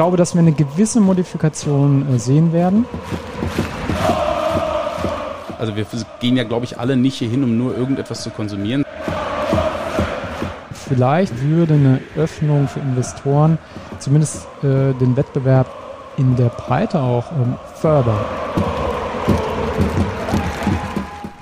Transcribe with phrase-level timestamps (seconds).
[0.00, 2.86] Ich glaube, dass wir eine gewisse Modifikation äh, sehen werden.
[5.58, 5.84] Also wir
[6.20, 8.82] gehen ja, glaube ich, alle nicht hier hin, um nur irgendetwas zu konsumieren.
[10.72, 13.58] Vielleicht würde eine Öffnung für Investoren
[13.98, 15.66] zumindest äh, den Wettbewerb
[16.16, 18.24] in der Breite auch ähm, fördern.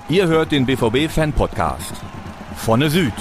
[0.09, 1.93] Ihr hört den BVB Fan Podcast
[2.57, 3.13] von der Süd.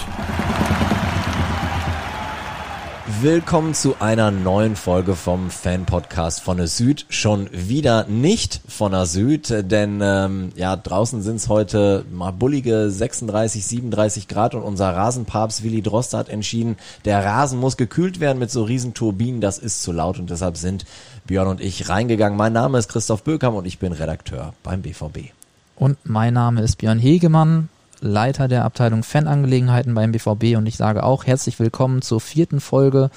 [3.20, 7.04] Willkommen zu einer neuen Folge vom Fan-Podcast von der Süd.
[7.08, 12.90] Schon wieder nicht von der Süd, denn ähm, ja, draußen sind es heute mal bullige
[12.90, 18.38] 36, 37 Grad und unser Rasenpapst Willi Droste hat entschieden, der Rasen muss gekühlt werden
[18.38, 20.84] mit so riesen Turbinen, das ist zu laut und deshalb sind
[21.26, 22.38] Björn und ich reingegangen.
[22.38, 25.32] Mein Name ist Christoph Bökam und ich bin Redakteur beim BVB.
[25.74, 27.68] Und mein Name ist Björn Hegemann.
[28.00, 33.10] Leiter der Abteilung Fanangelegenheiten beim BVB und ich sage auch herzlich willkommen zur vierten Folge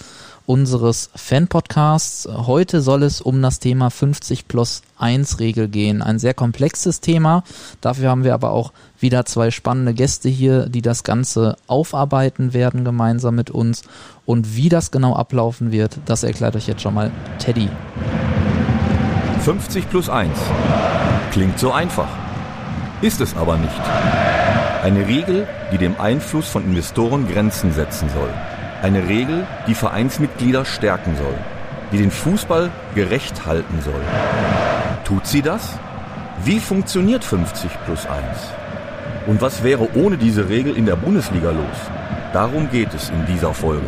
[0.45, 2.27] unseres Fan-Podcasts.
[2.27, 6.01] Heute soll es um das Thema 50 plus 1 Regel gehen.
[6.01, 7.43] Ein sehr komplexes Thema.
[7.79, 12.83] Dafür haben wir aber auch wieder zwei spannende Gäste hier, die das Ganze aufarbeiten werden
[12.83, 13.83] gemeinsam mit uns.
[14.25, 17.69] Und wie das genau ablaufen wird, das erklärt euch jetzt schon mal Teddy.
[19.41, 20.29] 50 plus 1.
[21.31, 22.07] Klingt so einfach.
[23.01, 24.20] Ist es aber nicht.
[24.81, 28.33] Eine Regel, die dem Einfluss von Investoren Grenzen setzen soll.
[28.81, 31.35] Eine Regel, die Vereinsmitglieder stärken soll.
[31.91, 34.01] Die den Fußball gerecht halten soll.
[35.03, 35.77] Tut sie das?
[36.43, 38.17] Wie funktioniert 50 plus 1?
[39.27, 41.77] Und was wäre ohne diese Regel in der Bundesliga los?
[42.33, 43.85] Darum geht es in dieser Folge.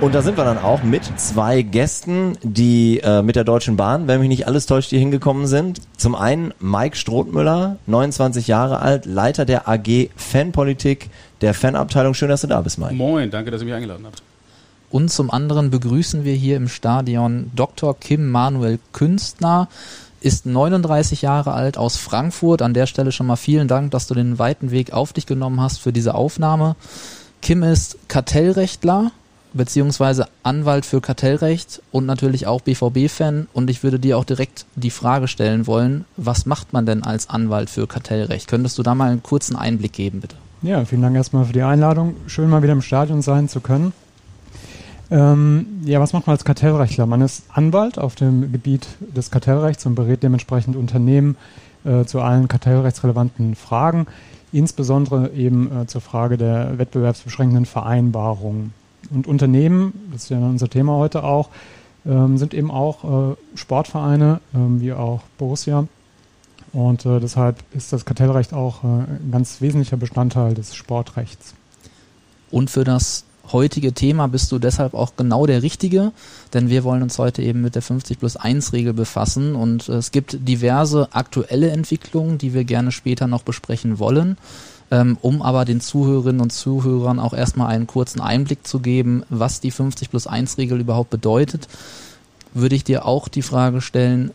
[0.00, 4.08] Und da sind wir dann auch mit zwei Gästen, die äh, mit der Deutschen Bahn,
[4.08, 5.82] wenn mich nicht alles täuscht, hier hingekommen sind.
[5.98, 11.10] Zum einen Mike Strothmüller, 29 Jahre alt, Leiter der AG Fanpolitik
[11.42, 12.14] der Fanabteilung.
[12.14, 12.94] Schön, dass du da bist, Mike.
[12.94, 14.22] Moin, danke, dass ihr mich eingeladen habt.
[14.88, 17.94] Und zum anderen begrüßen wir hier im Stadion Dr.
[17.94, 19.68] Kim Manuel Künstner,
[20.22, 22.62] ist 39 Jahre alt aus Frankfurt.
[22.62, 25.60] An der Stelle schon mal vielen Dank, dass du den weiten Weg auf dich genommen
[25.60, 26.74] hast für diese Aufnahme.
[27.42, 29.12] Kim ist Kartellrechtler,
[29.52, 33.48] beziehungsweise Anwalt für Kartellrecht und natürlich auch BVB-Fan.
[33.52, 37.28] Und ich würde dir auch direkt die Frage stellen wollen, was macht man denn als
[37.28, 38.48] Anwalt für Kartellrecht?
[38.48, 40.36] Könntest du da mal einen kurzen Einblick geben, bitte?
[40.62, 42.16] Ja, vielen Dank erstmal für die Einladung.
[42.26, 43.92] Schön mal wieder im Stadion sein zu können.
[45.10, 47.06] Ähm, ja, was macht man als Kartellrechtler?
[47.06, 51.36] Man ist Anwalt auf dem Gebiet des Kartellrechts und berät dementsprechend Unternehmen
[51.84, 54.06] äh, zu allen kartellrechtsrelevanten Fragen,
[54.52, 58.72] insbesondere eben äh, zur Frage der wettbewerbsbeschränkenden Vereinbarungen.
[59.10, 61.48] Und Unternehmen, das ist ja unser Thema heute auch,
[62.06, 65.86] ähm, sind eben auch äh, Sportvereine, ähm, wie auch Borussia.
[66.72, 71.54] Und äh, deshalb ist das Kartellrecht auch äh, ein ganz wesentlicher Bestandteil des Sportrechts.
[72.50, 76.12] Und für das heutige Thema bist du deshalb auch genau der Richtige,
[76.52, 80.12] denn wir wollen uns heute eben mit der 50 plus 1 Regel befassen und es
[80.12, 84.36] gibt diverse aktuelle Entwicklungen, die wir gerne später noch besprechen wollen.
[84.92, 89.60] Ähm, um aber den Zuhörerinnen und Zuhörern auch erstmal einen kurzen Einblick zu geben, was
[89.60, 91.68] die 50 plus 1 Regel überhaupt bedeutet,
[92.54, 94.32] würde ich dir auch die Frage stellen,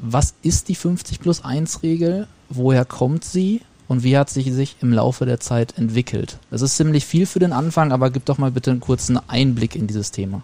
[0.00, 2.26] was ist die 50 plus 1 Regel?
[2.50, 3.60] Woher kommt sie?
[3.86, 6.38] Und wie hat sie sich im Laufe der Zeit entwickelt?
[6.50, 9.76] Das ist ziemlich viel für den Anfang, aber gib doch mal bitte einen kurzen Einblick
[9.76, 10.42] in dieses Thema.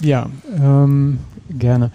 [0.00, 1.18] Ja, ähm,
[1.50, 1.90] gerne.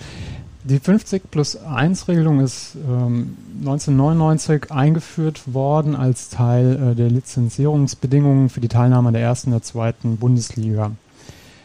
[0.65, 8.47] Die 50 plus 1 Regelung ist ähm, 1999 eingeführt worden als Teil äh, der Lizenzierungsbedingungen
[8.47, 10.91] für die Teilnahme der ersten und der zweiten Bundesliga.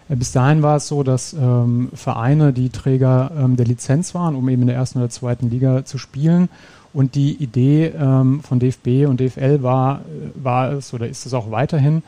[0.08, 4.34] Äh, bis dahin war es so, dass ähm, Vereine die Träger ähm, der Lizenz waren,
[4.34, 6.48] um eben in der ersten oder zweiten Liga zu spielen.
[6.92, 11.34] Und die Idee ähm, von DFB und DFL war, äh, war es oder ist es
[11.34, 12.02] auch weiterhin,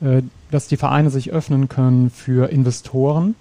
[0.00, 3.36] äh, dass die Vereine sich öffnen können für Investoren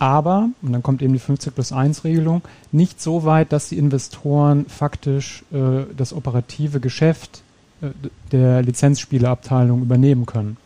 [0.00, 2.40] aber, und dann kommt eben die 50 plus 1 Regelung,
[2.72, 7.42] nicht so weit, dass die Investoren faktisch äh, das operative Geschäft
[7.82, 7.90] äh,
[8.32, 10.56] der Lizenzspieleabteilung übernehmen können.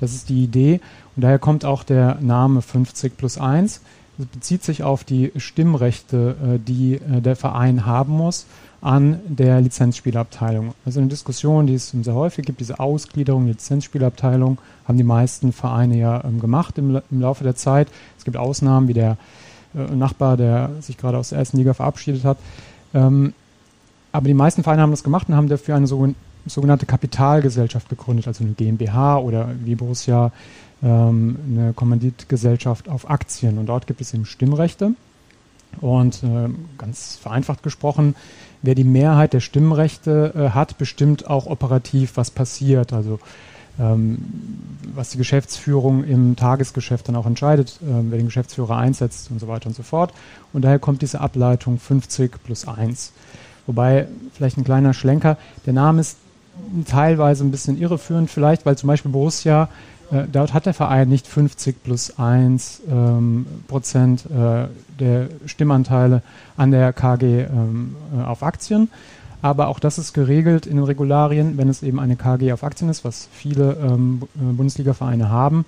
[0.00, 0.80] Das ist die Idee
[1.16, 3.82] und daher kommt auch der Name 50 plus 1.
[4.18, 8.46] Bezieht sich auf die Stimmrechte, äh, die äh, der Verein haben muss
[8.80, 10.74] an der Lizenzspielabteilung.
[10.84, 15.52] Also eine Diskussion, die es sehr häufig gibt, diese Ausgliederung der Lizenzspielabteilung, haben die meisten
[15.52, 17.88] Vereine ja ähm, gemacht im, im, Laufe der Zeit.
[18.16, 19.16] Es gibt Ausnahmen, wie der
[19.74, 22.38] äh, Nachbar, der sich gerade aus der ersten Liga verabschiedet hat.
[22.94, 23.34] Ähm,
[24.12, 28.44] aber die meisten Vereine haben das gemacht und haben dafür eine sogenannte Kapitalgesellschaft gegründet, also
[28.44, 30.32] eine GmbH oder wie Borussia
[30.82, 33.58] ähm, eine Kommanditgesellschaft auf Aktien.
[33.58, 34.92] Und dort gibt es eben Stimmrechte.
[35.80, 36.48] Und äh,
[36.78, 38.16] ganz vereinfacht gesprochen,
[38.62, 42.92] wer die Mehrheit der Stimmrechte äh, hat, bestimmt auch operativ, was passiert.
[42.92, 43.18] Also
[43.78, 44.18] ähm,
[44.94, 49.46] was die Geschäftsführung im Tagesgeschäft dann auch entscheidet, äh, wer den Geschäftsführer einsetzt und so
[49.46, 50.12] weiter und so fort.
[50.52, 53.12] Und daher kommt diese Ableitung 50 plus 1.
[53.66, 55.36] Wobei, vielleicht ein kleiner Schlenker,
[55.66, 56.16] der Name ist
[56.86, 59.68] teilweise ein bisschen irreführend vielleicht, weil zum Beispiel Borussia,
[60.32, 64.68] dort hat der Verein nicht 50 plus 1 ähm, Prozent äh,
[64.98, 66.22] der Stimmanteile
[66.56, 68.90] an der KG ähm, äh, auf Aktien,
[69.42, 72.90] aber auch das ist geregelt in den Regularien, wenn es eben eine KG auf Aktien
[72.90, 75.64] ist, was viele ähm, äh, Bundesliga-Vereine haben.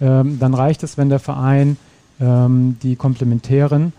[0.00, 1.76] Ähm, dann reicht es, wenn der Verein
[2.20, 3.92] ähm, die Komplementären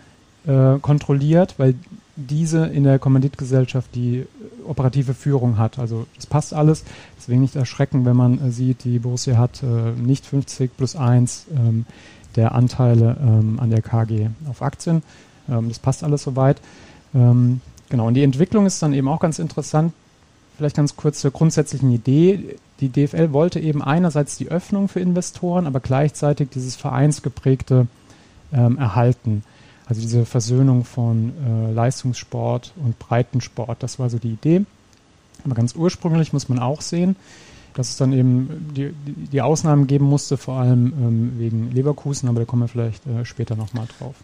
[0.45, 1.75] äh, kontrolliert, weil
[2.15, 4.25] diese in der Kommanditgesellschaft die
[4.65, 5.79] operative Führung hat.
[5.79, 6.83] Also das passt alles.
[7.17, 11.47] Deswegen nicht erschrecken, wenn man äh, sieht, die Borussia hat äh, nicht 50 plus 1
[11.55, 11.85] ähm,
[12.35, 15.03] der Anteile ähm, an der KG auf Aktien.
[15.49, 16.61] Ähm, das passt alles soweit.
[17.15, 19.93] Genau, und die Entwicklung ist dann eben auch ganz interessant.
[20.57, 22.57] Vielleicht ganz kurz zur grundsätzlichen Idee.
[22.79, 27.85] Die DFL wollte eben einerseits die Öffnung für Investoren, aber gleichzeitig dieses vereinsgeprägte
[28.49, 29.43] erhalten.
[29.85, 34.65] Also diese Versöhnung von äh, Leistungssport und Breitensport, das war so die Idee.
[35.43, 37.15] Aber ganz ursprünglich muss man auch sehen,
[37.73, 42.39] dass es dann eben die, die Ausnahmen geben musste, vor allem ähm, wegen Leverkusen, aber
[42.39, 44.15] da kommen wir vielleicht äh, später nochmal drauf.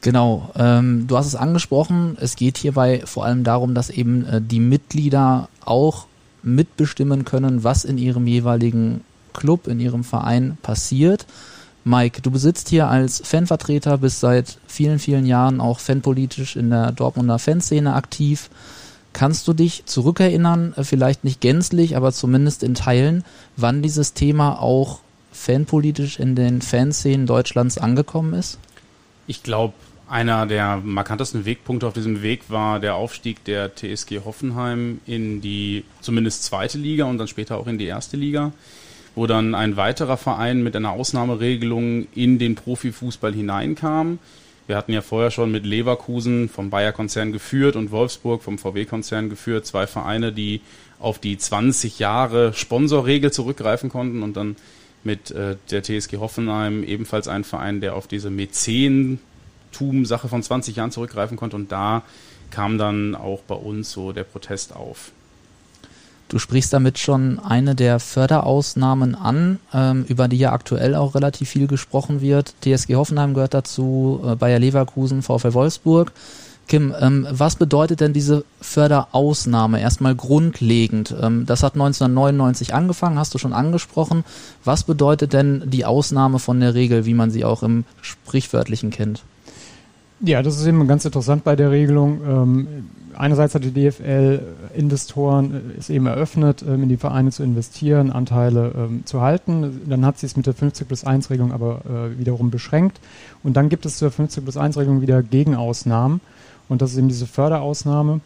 [0.00, 4.40] Genau, ähm, du hast es angesprochen, es geht hierbei vor allem darum, dass eben äh,
[4.40, 6.06] die Mitglieder auch
[6.42, 9.02] mitbestimmen können, was in ihrem jeweiligen
[9.32, 11.26] Club, in ihrem Verein passiert.
[11.84, 16.92] Mike, du besitzt hier als Fanvertreter, bist seit vielen, vielen Jahren auch fanpolitisch in der
[16.92, 18.50] Dortmunder Fanszene aktiv.
[19.12, 23.24] Kannst du dich zurückerinnern, äh, vielleicht nicht gänzlich, aber zumindest in Teilen,
[23.56, 25.00] wann dieses Thema auch
[25.32, 28.58] fanpolitisch in den Fanszenen Deutschlands angekommen ist?
[29.26, 29.74] Ich glaube,
[30.08, 35.84] einer der markantesten Wegpunkte auf diesem Weg war der Aufstieg der TSG Hoffenheim in die
[36.00, 38.52] zumindest zweite Liga und dann später auch in die erste Liga,
[39.14, 44.18] wo dann ein weiterer Verein mit einer Ausnahmeregelung in den Profifußball hineinkam.
[44.66, 49.66] Wir hatten ja vorher schon mit Leverkusen vom Bayer-Konzern geführt und Wolfsburg vom VW-Konzern geführt,
[49.66, 50.60] zwei Vereine, die
[51.00, 54.56] auf die 20 Jahre Sponsorregel zurückgreifen konnten und dann
[55.04, 59.18] mit äh, der TSG Hoffenheim ebenfalls ein Verein, der auf diese Mäzen
[60.04, 61.56] Sache von 20 Jahren zurückgreifen konnte.
[61.56, 62.02] Und da
[62.50, 65.10] kam dann auch bei uns so der Protest auf.
[66.32, 71.50] Du sprichst damit schon eine der Förderausnahmen an, ähm, über die ja aktuell auch relativ
[71.50, 72.54] viel gesprochen wird.
[72.62, 76.10] TSG Hoffenheim gehört dazu, äh, Bayer Leverkusen, VfL Wolfsburg.
[76.68, 81.14] Kim, ähm, was bedeutet denn diese Förderausnahme erstmal grundlegend?
[81.20, 84.24] Ähm, das hat 1999 angefangen, hast du schon angesprochen.
[84.64, 89.22] Was bedeutet denn die Ausnahme von der Regel, wie man sie auch im sprichwörtlichen kennt?
[90.24, 92.20] Ja, das ist eben ganz interessant bei der Regelung.
[92.24, 92.68] Ähm,
[93.16, 94.40] einerseits hat die DFL
[94.74, 99.82] Investoren ist eben eröffnet, ähm, in die Vereine zu investieren, Anteile ähm, zu halten.
[99.88, 103.00] Dann hat sie es mit der 50 plus 1 Regelung aber äh, wiederum beschränkt.
[103.42, 106.20] Und dann gibt es zur 50 plus 1 Regelung wieder Gegenausnahmen.
[106.68, 108.20] Und das ist eben diese Förderausnahme.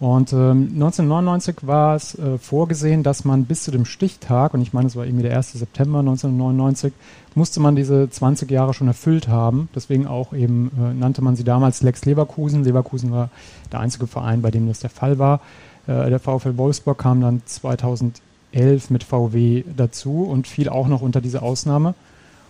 [0.00, 4.72] Und ähm, 1999 war es äh, vorgesehen, dass man bis zu dem Stichtag, und ich
[4.72, 5.52] meine, es war irgendwie der 1.
[5.52, 6.94] September 1999,
[7.34, 9.68] musste man diese 20 Jahre schon erfüllt haben.
[9.74, 12.64] Deswegen auch eben äh, nannte man sie damals Lex Leverkusen.
[12.64, 13.28] Leverkusen war
[13.72, 15.42] der einzige Verein, bei dem das der Fall war.
[15.86, 21.20] Äh, der VfL Wolfsburg kam dann 2011 mit VW dazu und fiel auch noch unter
[21.20, 21.94] diese Ausnahme.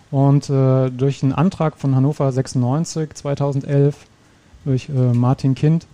[0.09, 3.97] Und äh, durch einen Antrag von Hannover 96 2011
[4.63, 5.85] durch äh, Martin Kind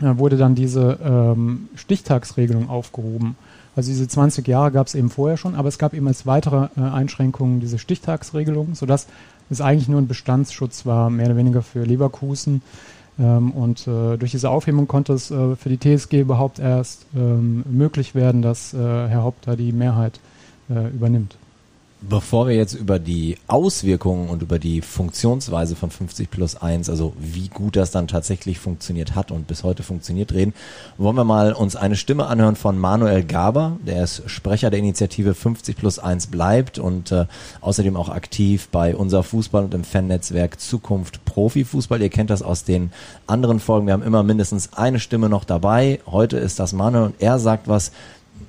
[0.00, 3.36] wurde dann diese ähm, Stichtagsregelung aufgehoben.
[3.74, 6.68] Also diese 20 Jahre gab es eben vorher schon, aber es gab eben als weitere
[6.76, 9.06] äh, Einschränkungen diese Stichtagsregelung, sodass
[9.50, 12.62] es eigentlich nur ein Bestandsschutz war, mehr oder weniger für Leverkusen.
[13.18, 17.64] Ähm, und äh, durch diese Aufhebung konnte es äh, für die TSG überhaupt erst ähm,
[17.70, 20.20] möglich werden, dass äh, Herr Haupt da die Mehrheit
[20.70, 21.36] äh, übernimmt.
[22.00, 27.12] Bevor wir jetzt über die Auswirkungen und über die Funktionsweise von 50 plus 1, also
[27.18, 30.54] wie gut das dann tatsächlich funktioniert hat und bis heute funktioniert, reden,
[30.96, 35.34] wollen wir mal uns eine Stimme anhören von Manuel Gaber, der ist Sprecher der Initiative
[35.34, 37.26] 50 plus 1 bleibt und äh,
[37.62, 42.00] außerdem auch aktiv bei unser Fußball und im Fannetzwerk Zukunft Profifußball.
[42.00, 42.92] Ihr kennt das aus den
[43.26, 43.86] anderen Folgen.
[43.88, 45.98] Wir haben immer mindestens eine Stimme noch dabei.
[46.06, 47.90] Heute ist das Manuel und er sagt was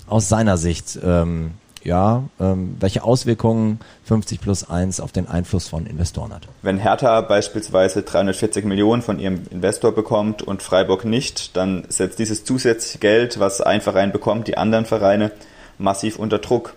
[0.05, 0.99] aus seiner Sicht.
[1.03, 6.43] Ähm, ja, ähm, welche Auswirkungen 50 plus 1 auf den Einfluss von Investoren hat.
[6.61, 12.43] Wenn Hertha beispielsweise 340 Millionen von ihrem Investor bekommt und Freiburg nicht, dann setzt dieses
[12.43, 15.31] zusätzliche Geld, was ein Verein bekommt, die anderen Vereine
[15.77, 16.73] massiv unter Druck.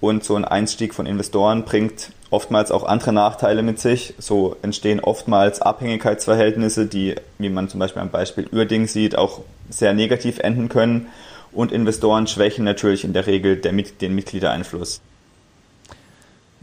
[0.00, 4.14] Und so ein Einstieg von Investoren bringt oftmals auch andere Nachteile mit sich.
[4.18, 9.94] So entstehen oftmals Abhängigkeitsverhältnisse, die, wie man zum Beispiel am Beispiel Uerding sieht, auch sehr
[9.94, 11.06] negativ enden können
[11.54, 15.00] und Investoren schwächen natürlich in der Regel den Mitgliedereinfluss.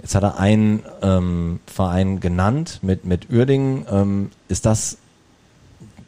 [0.01, 3.85] Jetzt hat er einen ähm, Verein genannt mit, mit Uerdingen.
[3.89, 4.97] Ähm, ist das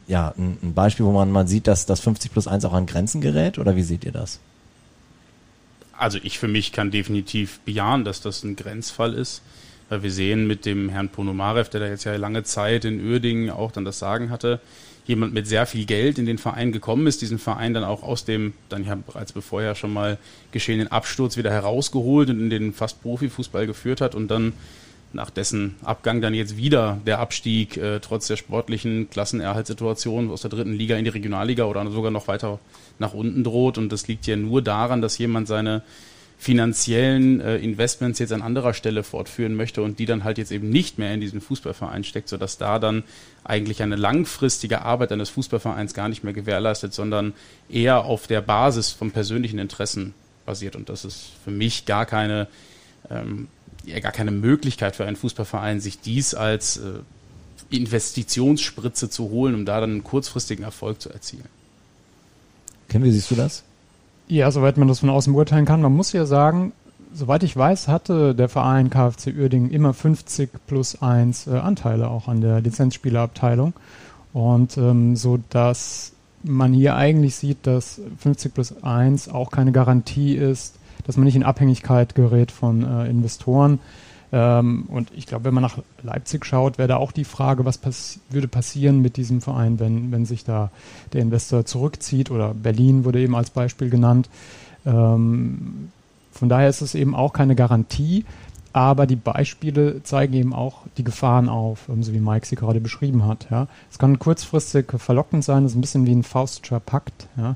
[0.06, 2.86] ja ein, ein, Beispiel, wo man, man sieht, dass das 50 plus 1 auch an
[2.86, 4.40] Grenzen gerät oder wie seht ihr das?
[5.96, 9.42] Also ich für mich kann definitiv bejahen, dass das ein Grenzfall ist.
[9.88, 13.50] Weil wir sehen mit dem Herrn Ponomarev, der da jetzt ja lange Zeit in Uerdingen
[13.50, 14.60] auch dann das Sagen hatte,
[15.06, 18.24] jemand mit sehr viel Geld in den Verein gekommen ist, diesen Verein dann auch aus
[18.24, 20.18] dem, dann ja bereits bevor ja schon mal
[20.52, 24.54] geschehenen Absturz wieder herausgeholt und in den fast Profifußball geführt hat und dann
[25.14, 30.50] nach dessen Abgang dann jetzt wieder der Abstieg äh, trotz der sportlichen Klassenerhaltssituation aus der
[30.50, 32.58] dritten Liga in die Regionalliga oder sogar noch weiter
[32.98, 33.78] nach unten droht.
[33.78, 35.82] Und das liegt ja nur daran, dass jemand seine
[36.38, 40.68] finanziellen äh, Investments jetzt an anderer Stelle fortführen möchte und die dann halt jetzt eben
[40.68, 43.04] nicht mehr in diesen Fußballverein steckt, sodass da dann
[43.44, 47.32] eigentlich eine langfristige Arbeit eines Fußballvereins gar nicht mehr gewährleistet, sondern
[47.70, 50.14] eher auf der Basis von persönlichen Interessen
[50.44, 50.76] basiert.
[50.76, 52.48] Und das ist für mich gar keine,
[53.10, 53.48] ähm,
[53.86, 57.00] ja, gar keine Möglichkeit für einen Fußballverein, sich dies als äh,
[57.70, 61.48] Investitionsspritze zu holen, um da dann einen kurzfristigen Erfolg zu erzielen.
[62.88, 63.62] Ken, wie siehst du das?
[64.26, 65.82] Ja, soweit man das von außen beurteilen kann.
[65.82, 66.72] Man muss ja sagen,
[67.12, 72.28] soweit ich weiß, hatte der Verein KfC Uerdingen immer 50 plus 1 äh, Anteile auch
[72.28, 73.74] an der Lizenzspielerabteilung.
[74.32, 76.12] Und ähm, so dass
[76.42, 80.74] man hier eigentlich sieht, dass 50 plus 1 auch keine Garantie ist,
[81.06, 83.78] dass man nicht in Abhängigkeit gerät von äh, Investoren.
[84.34, 87.78] Ähm, und ich glaube, wenn man nach Leipzig schaut, wäre da auch die Frage, was
[87.78, 90.72] pass würde passieren mit diesem Verein, wenn, wenn sich da
[91.12, 94.28] der Investor zurückzieht oder Berlin wurde eben als Beispiel genannt.
[94.84, 95.92] Ähm,
[96.32, 98.24] von daher ist es eben auch keine Garantie,
[98.72, 103.24] aber die Beispiele zeigen eben auch die Gefahren auf, so wie Mike sie gerade beschrieben
[103.24, 103.46] hat.
[103.52, 103.68] Ja.
[103.88, 107.28] Es kann kurzfristig verlockend sein, das ist ein bisschen wie ein Faustscher Pakt.
[107.36, 107.54] Ja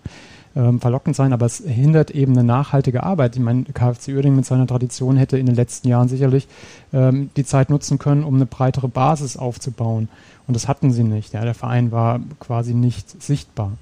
[0.59, 3.37] ähm, verlockend sein, aber es hindert eben eine nachhaltige Arbeit.
[3.37, 6.49] Ich meine, KfC Uerdingen mit seiner Tradition hätte in den letzten Jahren sicherlich
[6.93, 10.09] ähm, die Zeit nutzen können, um eine breitere Basis aufzubauen.
[10.49, 11.33] Und das hatten sie nicht.
[11.33, 11.45] Ja.
[11.45, 13.73] Der Verein war quasi nicht sichtbar.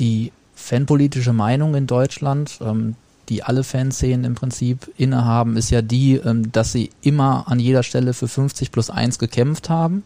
[0.00, 2.96] Die fanpolitische Meinung in Deutschland, ähm,
[3.28, 7.84] die alle Fanszenen im Prinzip innehaben, ist ja die, ähm, dass sie immer an jeder
[7.84, 10.02] Stelle für 50 plus 1 gekämpft haben.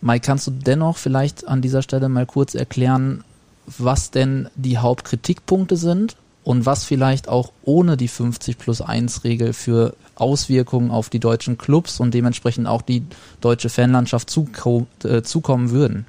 [0.00, 3.24] Mike, kannst du dennoch vielleicht an dieser Stelle mal kurz erklären,
[3.66, 9.52] was denn die Hauptkritikpunkte sind und was vielleicht auch ohne die 50 plus 1 Regel
[9.52, 13.04] für Auswirkungen auf die deutschen Clubs und dementsprechend auch die
[13.40, 16.06] deutsche Fanlandschaft zuko äh, zukommen würden.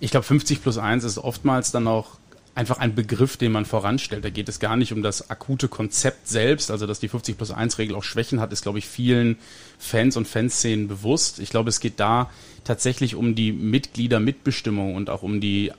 [0.00, 2.18] Ich glaube, 50 plus 1 ist oftmals dann auch
[2.54, 4.24] einfach ein Begriff, den man voranstellt.
[4.24, 7.50] Da geht es gar nicht um das akute Konzept selbst, also dass die 50 plus
[7.50, 9.36] 1 Regel auch Schwächen hat, ist, glaube ich, vielen
[9.78, 11.38] Fans und Fanszenen bewusst.
[11.38, 12.30] Ich glaube, es geht da
[12.64, 15.72] tatsächlich um die Mitgliedermitbestimmung und auch um die,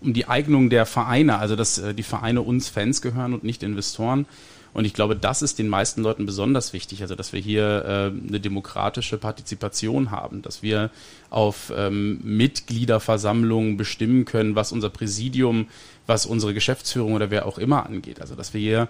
[0.00, 3.62] um die Eignung der Vereine, also dass äh, die Vereine uns Fans gehören und nicht
[3.62, 4.26] Investoren.
[4.72, 8.28] Und ich glaube, das ist den meisten Leuten besonders wichtig, also dass wir hier äh,
[8.28, 10.90] eine demokratische Partizipation haben, dass wir
[11.28, 15.68] auf ähm, Mitgliederversammlungen bestimmen können, was unser Präsidium,
[16.06, 18.20] was unsere Geschäftsführung oder wer auch immer angeht.
[18.20, 18.88] Also dass wir hier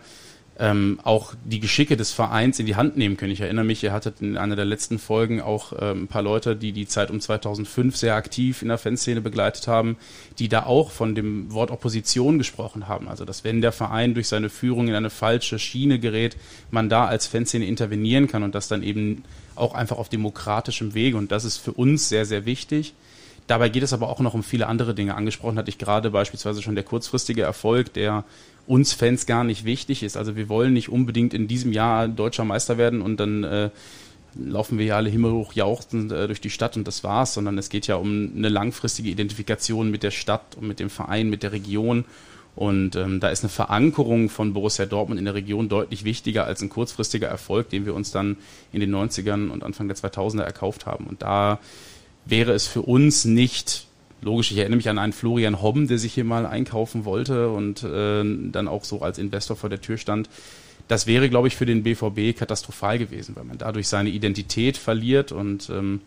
[0.60, 3.32] ähm, auch die Geschicke des Vereins in die Hand nehmen können.
[3.32, 6.54] Ich erinnere mich, ihr hattet in einer der letzten Folgen auch ähm, ein paar Leute,
[6.54, 9.96] die die Zeit um 2005 sehr aktiv in der Fanszene begleitet haben,
[10.38, 13.08] die da auch von dem Wort Opposition gesprochen haben.
[13.08, 16.36] Also, dass wenn der Verein durch seine Führung in eine falsche Schiene gerät,
[16.70, 19.24] man da als Fanszene intervenieren kann und das dann eben
[19.54, 21.16] auch einfach auf demokratischem Wege.
[21.16, 22.92] Und das ist für uns sehr, sehr wichtig.
[23.46, 25.16] Dabei geht es aber auch noch um viele andere Dinge.
[25.16, 28.24] Angesprochen hatte ich gerade beispielsweise schon der kurzfristige Erfolg, der
[28.70, 30.16] uns Fans gar nicht wichtig ist.
[30.16, 33.70] Also wir wollen nicht unbedingt in diesem Jahr deutscher Meister werden und dann äh,
[34.36, 37.68] laufen wir ja alle himmelhoch jauchzend äh, durch die Stadt und das war's, sondern es
[37.68, 41.50] geht ja um eine langfristige Identifikation mit der Stadt und mit dem Verein, mit der
[41.50, 42.04] Region.
[42.54, 46.62] Und ähm, da ist eine Verankerung von Borussia Dortmund in der Region deutlich wichtiger als
[46.62, 48.36] ein kurzfristiger Erfolg, den wir uns dann
[48.72, 51.08] in den 90ern und Anfang der 2000er erkauft haben.
[51.08, 51.58] Und da
[52.24, 53.88] wäre es für uns nicht
[54.22, 57.82] logisch, ich erinnere mich an einen Florian Homm, der sich hier mal einkaufen wollte und
[57.82, 60.28] äh, dann auch so als Investor vor der Tür stand.
[60.88, 65.32] Das wäre, glaube ich, für den BVB katastrophal gewesen, weil man dadurch seine Identität verliert
[65.32, 66.00] und ähm,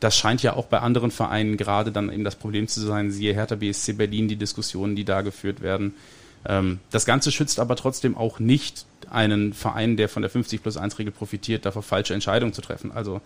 [0.00, 3.34] das scheint ja auch bei anderen Vereinen gerade dann eben das Problem zu sein, siehe
[3.34, 5.94] Hertha BSC Berlin, die Diskussionen, die da geführt werden.
[6.44, 10.76] Ähm, das Ganze schützt aber trotzdem auch nicht einen Verein, der von der 50 plus
[10.76, 12.90] 1 Regel profitiert, davor falsche Entscheidungen zu treffen.
[12.90, 13.20] Also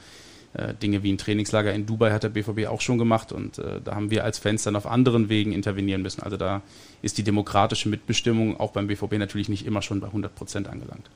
[0.80, 3.94] Dinge wie ein Trainingslager in Dubai hat der BVB auch schon gemacht und äh, da
[3.94, 6.22] haben wir als Fans dann auf anderen Wegen intervenieren müssen.
[6.22, 6.62] Also da
[7.02, 11.10] ist die demokratische Mitbestimmung auch beim BVB natürlich nicht immer schon bei 100 Prozent angelangt.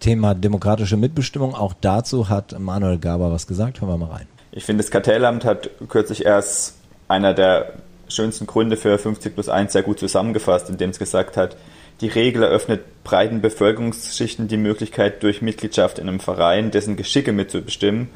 [0.00, 3.80] Thema demokratische Mitbestimmung, auch dazu hat Manuel Gaber was gesagt.
[3.80, 4.26] Hören wir mal rein.
[4.52, 6.76] Ich finde, das Kartellamt hat kürzlich erst
[7.08, 7.74] einer der
[8.08, 11.56] schönsten Gründe für 50 plus 1 sehr gut zusammengefasst, indem es gesagt hat,
[12.00, 18.08] die Regel eröffnet breiten Bevölkerungsschichten die Möglichkeit, durch Mitgliedschaft in einem Verein dessen Geschicke mitzubestimmen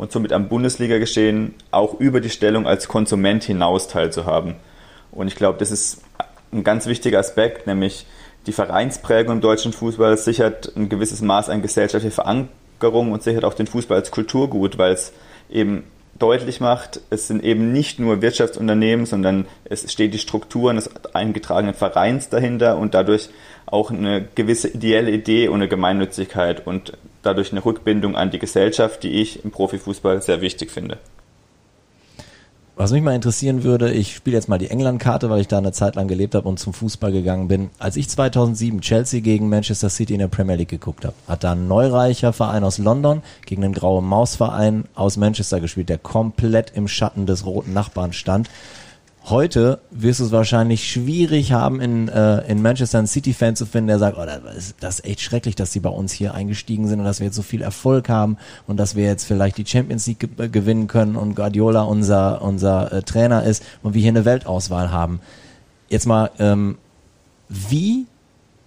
[0.00, 4.54] und somit am Bundesliga-Geschehen auch über die Stellung als Konsument hinaus teilzuhaben.
[5.12, 6.00] Und ich glaube, das ist
[6.52, 8.06] ein ganz wichtiger Aspekt, nämlich
[8.46, 13.52] die Vereinsprägung im deutschen Fußball sichert ein gewisses Maß an gesellschaftlicher Verankerung und sichert auch
[13.52, 15.12] den Fußball als Kulturgut, weil es
[15.50, 15.84] eben
[16.18, 21.74] deutlich macht, es sind eben nicht nur Wirtschaftsunternehmen, sondern es steht die Struktur eines eingetragenen
[21.74, 23.28] Vereins dahinter und dadurch
[23.70, 29.02] auch eine gewisse ideelle Idee und eine Gemeinnützigkeit und dadurch eine Rückbindung an die Gesellschaft,
[29.02, 30.98] die ich im Profifußball sehr wichtig finde.
[32.80, 35.72] Was mich mal interessieren würde, ich spiele jetzt mal die England-Karte, weil ich da eine
[35.72, 37.68] Zeit lang gelebt habe und zum Fußball gegangen bin.
[37.78, 41.52] Als ich 2007 Chelsea gegen Manchester City in der Premier League geguckt habe, hat da
[41.52, 46.88] ein neureicher Verein aus London gegen einen grauen Mausverein aus Manchester gespielt, der komplett im
[46.88, 48.48] Schatten des roten Nachbarn stand.
[49.24, 53.88] Heute wirst du es wahrscheinlich schwierig haben, in, äh, in Manchester einen City-Fan zu finden,
[53.88, 56.88] der sagt, oh, das ist, das ist echt schrecklich, dass sie bei uns hier eingestiegen
[56.88, 59.66] sind und dass wir jetzt so viel Erfolg haben und dass wir jetzt vielleicht die
[59.66, 64.08] Champions League ge gewinnen können und Guardiola unser, unser äh, Trainer ist und wir hier
[64.08, 65.20] eine Weltauswahl haben.
[65.90, 66.78] Jetzt mal, ähm,
[67.50, 68.06] wie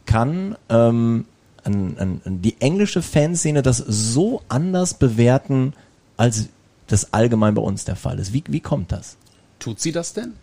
[0.06, 1.26] kann ähm,
[1.64, 5.74] ein, ein, die englische Fanszene das so anders bewerten,
[6.16, 6.50] als
[6.88, 8.34] das allgemein bei uns der Fall ist?
[8.34, 9.18] Wie, wie kommt das?
[9.58, 10.34] Tut sie das denn?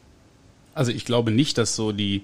[0.81, 2.23] Also ich glaube nicht, dass so die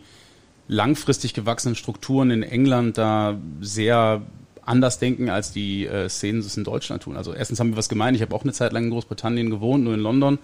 [0.66, 4.22] langfristig gewachsenen Strukturen in England da sehr
[4.64, 7.18] anders denken, als die äh, Szenen es in Deutschland tun.
[7.18, 8.16] Also erstens haben wir was gemeint.
[8.16, 10.38] Ich habe auch eine Zeit lang in Großbritannien gewohnt, nur in London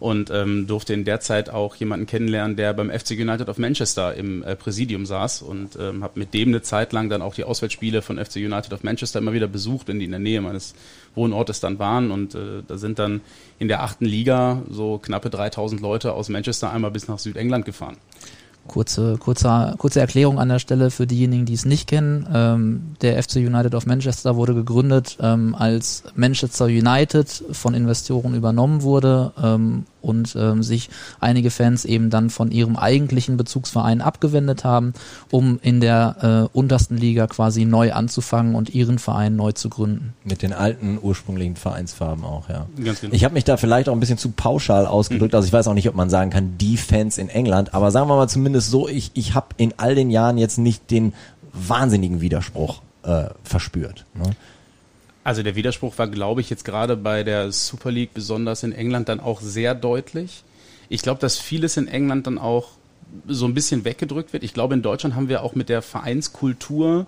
[0.00, 4.14] und ähm, durfte in der Zeit auch jemanden kennenlernen, der beim FC United of Manchester
[4.14, 7.44] im äh, Präsidium saß und ähm, habe mit dem eine Zeit lang dann auch die
[7.44, 10.74] Auswärtsspiele von FC United of Manchester immer wieder besucht, wenn die in der Nähe meines
[11.14, 13.20] Wohnortes dann waren und äh, da sind dann
[13.58, 17.96] in der achten Liga so knappe 3000 Leute aus Manchester einmal bis nach Südengland gefahren.
[18.66, 22.26] Kurze, kurze, kurze Erklärung an der Stelle für diejenigen, die es nicht kennen.
[22.32, 28.82] Ähm, der FC United of Manchester wurde gegründet, ähm, als Manchester United von Investoren übernommen
[28.82, 30.90] wurde ähm, und ähm, sich
[31.20, 34.94] einige Fans eben dann von ihrem eigentlichen Bezugsverein abgewendet haben,
[35.30, 40.14] um in der äh, untersten Liga quasi neu anzufangen und ihren Verein neu zu gründen.
[40.24, 42.66] Mit den alten ursprünglichen Vereinsfarben auch, ja.
[42.82, 43.14] Ganz genau.
[43.14, 45.36] Ich habe mich da vielleicht auch ein bisschen zu pauschal ausgedrückt, mhm.
[45.36, 48.08] also ich weiß auch nicht, ob man sagen kann, die Fans in England, aber sagen
[48.08, 51.14] wir mal zumindest zumindest so, ich, ich habe in all den Jahren jetzt nicht den
[51.52, 54.04] wahnsinnigen Widerspruch äh, verspürt.
[54.14, 54.30] Ne?
[55.24, 59.08] Also der Widerspruch war, glaube ich, jetzt gerade bei der Super League, besonders in England,
[59.08, 60.44] dann auch sehr deutlich.
[60.90, 62.72] Ich glaube, dass vieles in England dann auch
[63.26, 64.44] so ein bisschen weggedrückt wird.
[64.44, 67.06] Ich glaube, in Deutschland haben wir auch mit der Vereinskultur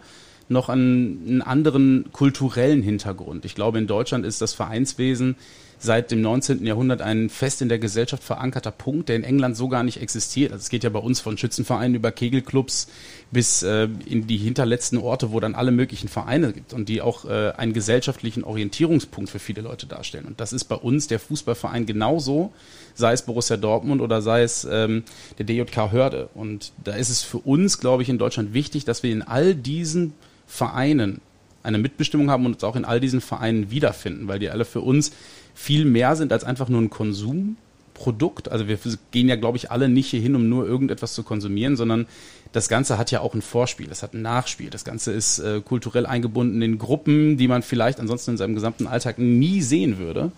[0.48, 3.44] noch einen, einen anderen kulturellen Hintergrund.
[3.44, 5.36] Ich glaube, in Deutschland ist das Vereinswesen
[5.78, 6.64] seit dem 19.
[6.64, 10.52] Jahrhundert ein fest in der Gesellschaft verankerter Punkt, der in England so gar nicht existiert.
[10.52, 12.88] Also es geht ja bei uns von Schützenvereinen über Kegelclubs
[13.30, 17.24] bis äh, in die hinterletzten Orte, wo dann alle möglichen Vereine gibt und die auch
[17.24, 20.24] äh, einen gesellschaftlichen Orientierungspunkt für viele Leute darstellen.
[20.24, 22.52] Und das ist bei uns der Fußballverein genauso,
[22.94, 25.02] sei es Borussia Dortmund oder sei es ähm,
[25.38, 26.28] der DJK Hörde.
[26.34, 29.54] Und da ist es für uns, glaube ich, in Deutschland wichtig, dass wir in all
[29.54, 30.14] diesen
[30.46, 31.20] Vereinen
[31.66, 34.80] eine Mitbestimmung haben und uns auch in all diesen Vereinen wiederfinden, weil die alle für
[34.80, 35.10] uns
[35.56, 38.50] viel mehr sind als einfach nur ein Konsumprodukt.
[38.50, 38.78] Also wir
[39.10, 42.06] gehen ja, glaube ich, alle nicht hier hin, um nur irgendetwas zu konsumieren, sondern
[42.52, 44.70] das Ganze hat ja auch ein Vorspiel, es hat ein Nachspiel.
[44.70, 48.86] Das Ganze ist äh, kulturell eingebunden in Gruppen, die man vielleicht ansonsten in seinem gesamten
[48.86, 50.30] Alltag nie sehen würde.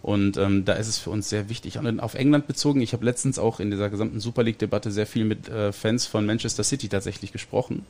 [0.00, 1.78] Und ähm, da ist es für uns sehr wichtig.
[1.78, 5.24] Und auf England bezogen, ich habe letztens auch in dieser gesamten Super League-Debatte sehr viel
[5.24, 7.84] mit äh, Fans von Manchester City tatsächlich gesprochen,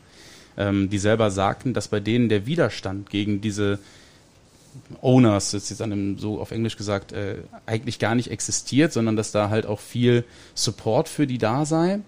[0.57, 3.79] ähm, die selber sagten, dass bei denen der Widerstand gegen diese
[5.01, 8.93] Owners, das ist jetzt an einem, so auf Englisch gesagt, äh, eigentlich gar nicht existiert,
[8.93, 12.01] sondern dass da halt auch viel Support für die da sei.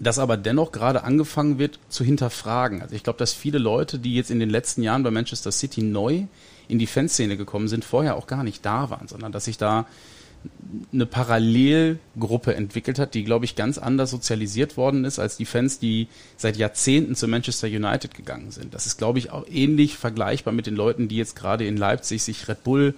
[0.00, 2.82] Dass aber dennoch gerade angefangen wird zu hinterfragen.
[2.82, 5.82] Also ich glaube, dass viele Leute, die jetzt in den letzten Jahren bei Manchester City
[5.82, 6.24] neu
[6.68, 9.86] in die Fanszene gekommen sind, vorher auch gar nicht da waren, sondern dass sich da
[10.92, 15.78] eine Parallelgruppe entwickelt hat, die, glaube ich, ganz anders sozialisiert worden ist als die Fans,
[15.78, 18.74] die seit Jahrzehnten zu Manchester United gegangen sind.
[18.74, 22.22] Das ist, glaube ich, auch ähnlich vergleichbar mit den Leuten, die jetzt gerade in Leipzig
[22.22, 22.94] sich Red Bull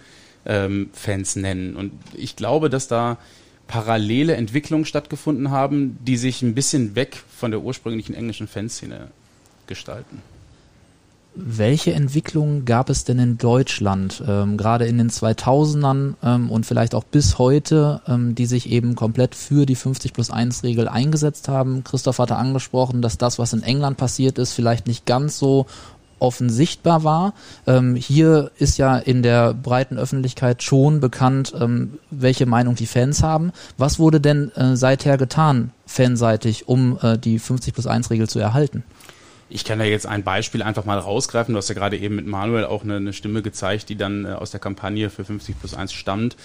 [0.47, 0.91] ähm,
[1.35, 1.77] nennen.
[1.77, 3.19] Und ich glaube, dass da
[3.67, 9.09] parallele Entwicklungen stattgefunden haben, die sich ein bisschen weg von der ursprünglichen englischen Fanszene
[9.67, 10.23] gestalten.
[11.37, 16.95] Welche Entwicklungen gab es denn in Deutschland, ähm, gerade in den 2000ern ähm, und vielleicht
[16.95, 21.49] auch bis heute, ähm, die sich eben komplett für die 50 plus 1 Regel eingesetzt
[21.49, 21.83] haben?
[21.83, 25.67] Christoph hatte angesprochen, dass das, was in England passiert ist, vielleicht nicht ganz so
[26.21, 27.35] offen sichtbar war.
[27.67, 33.25] Ähm, hier ist ja in der breiten Öffentlichkeit schon bekannt, ähm, welche Meinung die Fans
[33.25, 33.53] haben.
[33.77, 38.39] Was wurde denn äh, seither getan, fanseitig, um äh, die 50 plus 1 Regel zu
[38.39, 38.85] erhalten?
[39.49, 41.55] Ich kann da jetzt ein Beispiel einfach mal rausgreifen.
[41.55, 44.29] Du hast ja gerade eben mit Manuel auch eine, eine Stimme gezeigt, die dann äh,
[44.29, 46.37] aus der Kampagne für 50 plus 1 stammt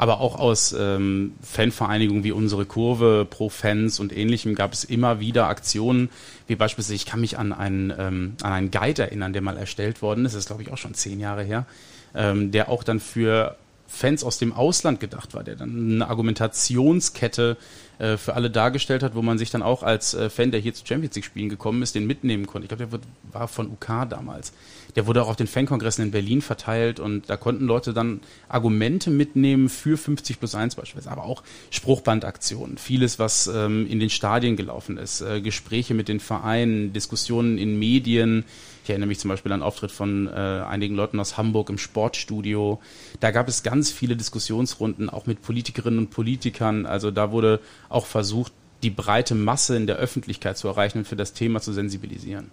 [0.00, 5.20] aber auch aus ähm, Fanvereinigungen wie unsere Kurve, Pro Fans und ähnlichem gab es immer
[5.20, 6.08] wieder Aktionen,
[6.46, 10.00] wie beispielsweise, ich kann mich an einen, ähm, an einen Guide erinnern, der mal erstellt
[10.00, 11.66] worden ist, das ist glaube ich auch schon zehn Jahre her,
[12.14, 13.56] ähm, der auch dann für
[13.92, 17.56] Fans aus dem Ausland gedacht war, der dann eine Argumentationskette
[17.98, 20.72] äh, für alle dargestellt hat, wo man sich dann auch als äh, Fan, der hier
[20.72, 22.64] zu Champions League Spielen gekommen ist, den mitnehmen konnte.
[22.64, 24.52] Ich glaube, der wird, war von UK damals.
[24.94, 29.10] Der wurde auch auf den Fankongressen in Berlin verteilt und da konnten Leute dann Argumente
[29.10, 34.56] mitnehmen für 50 plus 1 beispielsweise, aber auch Spruchbandaktionen, vieles, was ähm, in den Stadien
[34.56, 38.44] gelaufen ist, äh, Gespräche mit den Vereinen, Diskussionen in Medien,
[38.90, 42.80] erinnere mich zum Beispiel an einen Auftritt von äh, einigen Leuten aus Hamburg im Sportstudio.
[43.20, 46.86] Da gab es ganz viele Diskussionsrunden, auch mit Politikerinnen und Politikern.
[46.86, 51.16] Also da wurde auch versucht, die breite Masse in der Öffentlichkeit zu erreichen und für
[51.16, 52.50] das Thema zu sensibilisieren.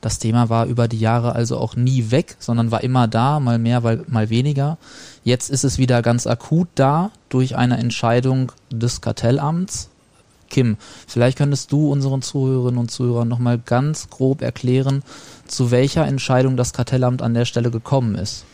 [0.00, 3.58] Das Thema war über die Jahre also auch nie weg, sondern war immer da, mal
[3.58, 4.78] mehr, mal weniger.
[5.24, 9.88] Jetzt ist es wieder ganz akut da durch eine Entscheidung des Kartellamts.
[10.48, 10.76] Kim,
[11.08, 15.02] vielleicht könntest du unseren Zuhörerinnen und Zuhörern nochmal ganz grob erklären,
[15.46, 18.44] zu welcher Entscheidung das Kartellamt an der Stelle gekommen ist.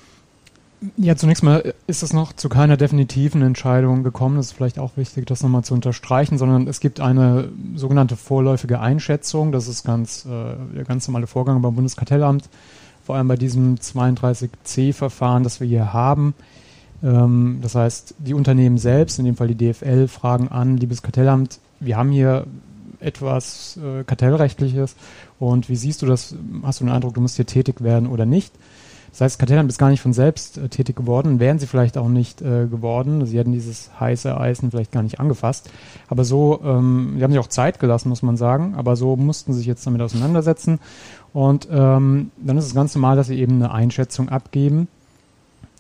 [0.97, 4.37] Ja, zunächst mal ist es noch zu keiner definitiven Entscheidung gekommen.
[4.37, 8.81] Das ist vielleicht auch wichtig, das nochmal zu unterstreichen, sondern es gibt eine sogenannte vorläufige
[8.81, 9.53] Einschätzung.
[9.53, 12.49] Das ist ganz äh, der ganz normale Vorgang beim Bundeskartellamt,
[13.05, 16.35] vor allem bei diesem 32c-Verfahren, das wir hier haben.
[17.05, 21.61] Ähm, das heißt, die Unternehmen selbst, in dem Fall die DFL, fragen an, liebes Kartellamt,
[21.79, 22.47] wir haben hier
[22.99, 24.97] etwas äh, Kartellrechtliches
[25.43, 26.37] und wie siehst du das?
[26.63, 28.53] Hast du den Eindruck, du musst hier tätig werden oder nicht?
[29.11, 32.09] Das heißt, Kartellamt ist gar nicht von selbst äh, tätig geworden, wären sie vielleicht auch
[32.09, 33.27] nicht äh, geworden.
[33.27, 35.69] Sie hätten dieses heiße Eisen vielleicht gar nicht angefasst.
[36.09, 39.53] Aber so, ähm, sie haben sich auch Zeit gelassen, muss man sagen, aber so mussten
[39.53, 40.79] sie sich jetzt damit auseinandersetzen.
[41.33, 44.87] Und ähm, dann ist es ganz normal, dass sie eben eine Einschätzung abgeben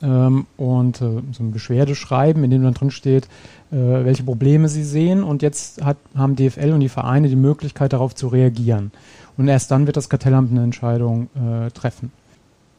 [0.02, 3.26] ähm, und äh, so ein Beschwerdeschreiben, in dem dann drin steht,
[3.70, 5.22] äh, welche Probleme sie sehen.
[5.22, 8.90] Und jetzt hat, haben DFL und die Vereine die Möglichkeit, darauf zu reagieren.
[9.36, 12.12] Und erst dann wird das Kartellamt eine Entscheidung äh, treffen.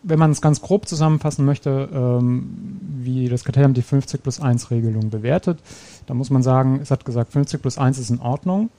[0.03, 4.69] Wenn man es ganz grob zusammenfassen möchte, ähm, wie das Kartellamt die 50 plus 1
[4.69, 5.59] Regelung bewertet,
[6.07, 8.69] dann muss man sagen, es hat gesagt, 50 plus 1 ist in Ordnung.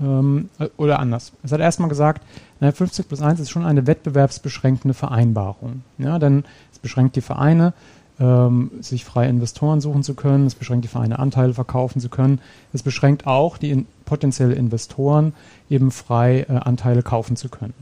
[0.00, 1.32] Ähm, äh, oder anders.
[1.42, 2.22] Es hat erstmal gesagt,
[2.60, 5.82] naja, 50 plus 1 ist schon eine wettbewerbsbeschränkende Vereinbarung.
[5.98, 7.72] Ja, denn es beschränkt die Vereine,
[8.18, 10.46] ähm, sich freie Investoren suchen zu können.
[10.46, 12.40] Es beschränkt die Vereine, Anteile verkaufen zu können.
[12.72, 15.34] Es beschränkt auch die potenzielle Investoren,
[15.68, 17.74] eben frei äh, Anteile kaufen zu können.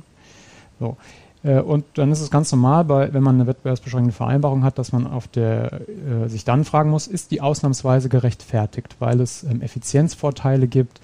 [0.80, 0.96] So.
[1.44, 4.92] Äh, und dann ist es ganz normal, bei, wenn man eine wettbewerbsbeschränkende Vereinbarung hat, dass
[4.92, 9.60] man auf der, äh, sich dann fragen muss, ist die ausnahmsweise gerechtfertigt, weil es ähm,
[9.60, 11.00] Effizienzvorteile gibt,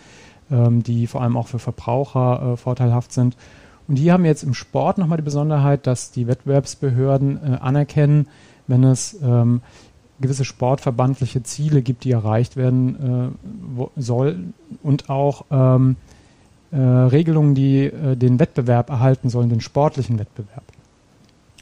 [0.51, 3.37] ähm, die vor allem auch für Verbraucher äh, vorteilhaft sind.
[3.87, 8.29] Und die haben jetzt im Sport nochmal die Besonderheit, dass die Wettbewerbsbehörden äh, anerkennen,
[8.67, 9.63] wenn es ähm,
[10.21, 13.33] gewisse sportverbandliche Ziele gibt, die erreicht werden
[13.77, 14.39] äh, soll
[14.83, 15.97] und auch ähm,
[16.73, 20.65] äh, Regelungen, die äh, den Wettbewerb erhalten sollen, den sportlichen Wettbewerb.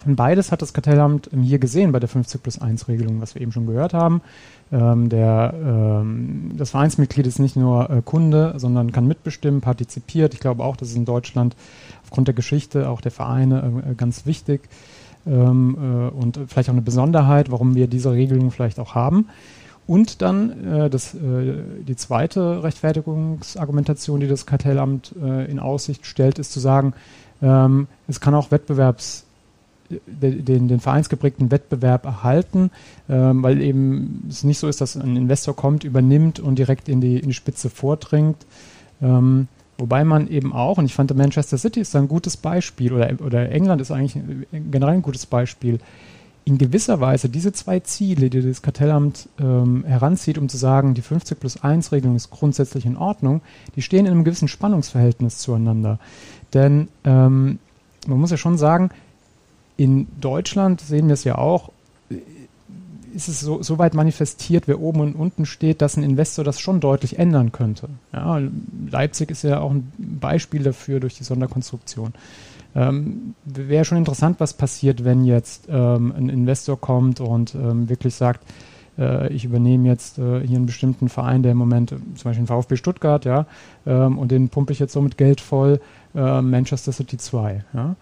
[0.07, 3.42] Und beides hat das Kartellamt hier gesehen bei der 50 plus 1 Regelung, was wir
[3.42, 4.23] eben schon gehört haben.
[4.71, 10.35] Ähm, der, ähm, das Vereinsmitglied ist nicht nur äh, Kunde, sondern kann mitbestimmen, partizipiert.
[10.35, 11.57] Ich glaube auch, das ist in Deutschland
[12.05, 14.68] aufgrund der Geschichte auch der Vereine äh, ganz wichtig
[15.29, 19.29] ähm, äh, und vielleicht auch eine Besonderheit, warum wir diese Regelung vielleicht auch haben.
[19.87, 26.38] Und dann äh, das, äh, die zweite Rechtfertigungsargumentation, die das Kartellamt äh, in Aussicht stellt,
[26.38, 26.93] ist zu sagen,
[27.41, 29.25] ähm, es kann auch Wettbewerbs
[30.07, 32.71] den, den vereinsgeprägten Wettbewerb erhalten,
[33.09, 37.01] ähm, weil eben es nicht so ist, dass ein Investor kommt, übernimmt und direkt in
[37.01, 38.45] die, in die Spitze vordringt.
[39.01, 43.11] Ähm, Wobei man eben auch, und ich fand Manchester City ist ein gutes Beispiel, oder,
[43.25, 45.79] oder England ist eigentlich generell ein gutes Beispiel,
[46.45, 51.03] in gewisser Weise diese zwei Ziele, die das Kartellamt ähm, heranzieht, um zu sagen, die
[51.03, 53.43] 50 plus 1 Regelung ist grundsätzlich in Ordnung,
[53.77, 55.99] die stehen in einem gewissen Spannungsverhältnis zueinander.
[56.55, 57.59] Denn ähm,
[58.07, 58.91] man muss ja schon sagen,
[59.77, 61.71] in Deutschland sehen wir es ja auch,
[63.14, 66.61] ist es so, so weit manifestiert, wer oben und unten steht, dass ein Investor das
[66.61, 67.88] schon deutlich ändern könnte.
[68.12, 68.40] Ja,
[68.90, 72.12] Leipzig ist ja auch ein Beispiel dafür durch die Sonderkonstruktion.
[72.75, 78.14] Ähm, Wäre schon interessant, was passiert, wenn jetzt ähm, ein Investor kommt und ähm, wirklich
[78.14, 78.44] sagt,
[78.99, 82.44] äh, ich übernehme jetzt äh, hier einen bestimmten Verein, der im Moment, äh, zum Beispiel
[82.44, 83.47] den VfB Stuttgart, ja,
[83.87, 85.81] ähm, und den pumpe ich jetzt so mit Geld voll,
[86.14, 87.64] äh, Manchester City 2.
[87.75, 87.97] Ja.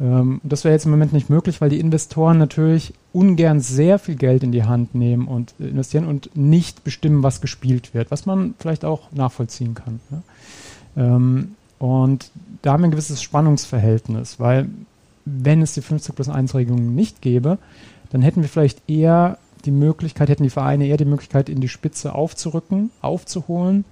[0.00, 4.16] Ähm, das wäre jetzt im Moment nicht möglich, weil die Investoren natürlich ungern sehr viel
[4.16, 8.54] Geld in die Hand nehmen und investieren und nicht bestimmen, was gespielt wird, was man
[8.58, 10.00] vielleicht auch nachvollziehen kann.
[10.10, 10.22] Ja?
[10.96, 12.30] Ähm, und
[12.62, 14.68] da haben wir ein gewisses Spannungsverhältnis, weil
[15.24, 17.58] wenn es die 50 plus 1 Regelung nicht gäbe,
[18.10, 21.68] dann hätten wir vielleicht eher die Möglichkeit, hätten die Vereine eher die Möglichkeit, in die
[21.68, 23.84] Spitze aufzurücken, aufzuholen,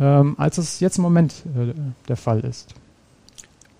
[0.00, 1.74] ähm, als es jetzt im Moment äh,
[2.08, 2.74] der Fall ist.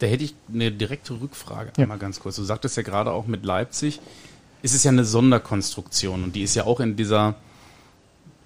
[0.01, 1.85] Da hätte ich eine direkte Rückfrage ja.
[1.85, 2.37] einmal ganz kurz.
[2.37, 4.01] Du sagtest ja gerade auch mit Leipzig,
[4.65, 7.35] ist es ja eine Sonderkonstruktion und die ist ja auch in dieser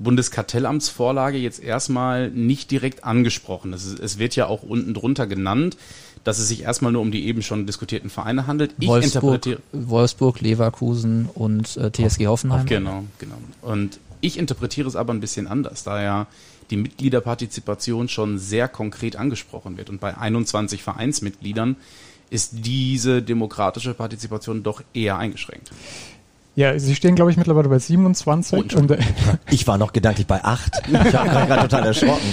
[0.00, 3.72] Bundeskartellamtsvorlage jetzt erstmal nicht direkt angesprochen.
[3.72, 5.76] Ist, es wird ja auch unten drunter genannt,
[6.24, 8.74] dass es sich erstmal nur um die eben schon diskutierten Vereine handelt.
[8.80, 12.66] Ich Wolfsburg, Wolfsburg Leverkusen und äh, TSG Hoffenheim.
[12.66, 13.36] Genau, genau.
[13.62, 16.26] Und ich interpretiere es aber ein bisschen anders, da ja
[16.70, 19.90] die Mitgliederpartizipation schon sehr konkret angesprochen wird.
[19.90, 21.76] Und bei 21 Vereinsmitgliedern
[22.30, 25.70] ist diese demokratische Partizipation doch eher eingeschränkt.
[26.56, 28.58] Ja, Sie stehen, glaube ich, mittlerweile bei 27.
[28.58, 28.98] Oh, und, äh,
[29.50, 30.82] ich war noch gedanklich bei 8.
[30.88, 32.26] Ich habe gerade total erschrocken.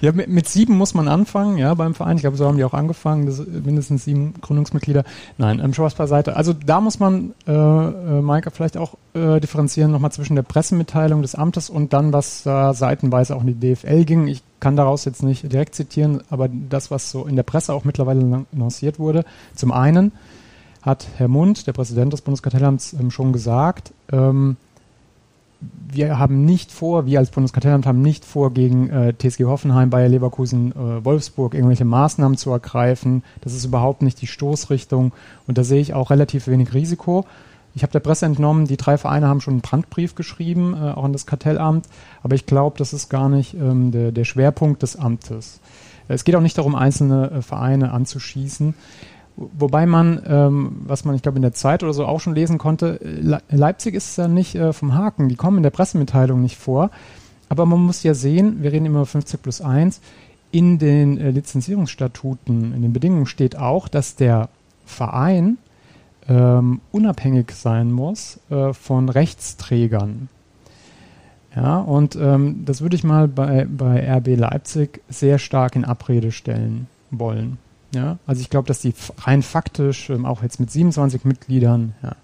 [0.00, 2.16] Ja, mit, mit, sieben muss man anfangen, ja, beim Verein.
[2.16, 5.04] Ich glaube, so haben die auch angefangen, das, mindestens sieben Gründungsmitglieder.
[5.38, 6.36] Nein, ähm, Spaß beiseite.
[6.36, 11.22] Also da muss man, äh, äh, Maike, vielleicht auch äh, differenzieren nochmal zwischen der Pressemitteilung
[11.22, 14.26] des Amtes und dann, was da äh, seitenweise auch in die DFL ging.
[14.26, 17.84] Ich kann daraus jetzt nicht direkt zitieren, aber das, was so in der Presse auch
[17.84, 19.24] mittlerweile lanciert wurde.
[19.54, 20.12] Zum einen
[20.82, 24.56] hat Herr Mund, der Präsident des Bundeskartellamts, ähm, schon gesagt, ähm,
[25.92, 30.08] wir haben nicht vor, wir als Bundeskartellamt haben nicht vor, gegen äh, TSG Hoffenheim, Bayer
[30.08, 33.22] Leverkusen, äh, Wolfsburg irgendwelche Maßnahmen zu ergreifen.
[33.42, 35.12] Das ist überhaupt nicht die Stoßrichtung
[35.46, 37.24] und da sehe ich auch relativ wenig Risiko.
[37.76, 41.04] Ich habe der Presse entnommen, die drei Vereine haben schon einen Brandbrief geschrieben, äh, auch
[41.04, 41.88] an das Kartellamt,
[42.22, 45.60] aber ich glaube, das ist gar nicht ähm, der, der, Schwerpunkt des Amtes.
[46.06, 48.74] Es geht auch nicht darum, einzelne äh, Vereine anzuschießen.
[49.36, 52.58] Wobei man, ähm, was man, ich glaube, in der Zeit oder so auch schon lesen
[52.58, 56.56] konnte, Le Leipzig ist ja nicht äh, vom Haken, die kommen in der Pressemitteilung nicht
[56.56, 56.90] vor.
[57.48, 60.00] Aber man muss ja sehen, wir reden immer über 50 plus 1,
[60.52, 64.50] in den äh, Lizenzierungsstatuten, in den Bedingungen steht auch, dass der
[64.86, 65.58] Verein
[66.28, 70.28] ähm, unabhängig sein muss äh, von Rechtsträgern.
[71.56, 76.32] Ja, und ähm, das würde ich mal bei, bei RB Leipzig sehr stark in Abrede
[76.32, 77.58] stellen wollen.
[77.94, 82.16] Ja, also ich glaube, dass die rein faktisch ähm, auch jetzt mit 27 Mitgliedern ja,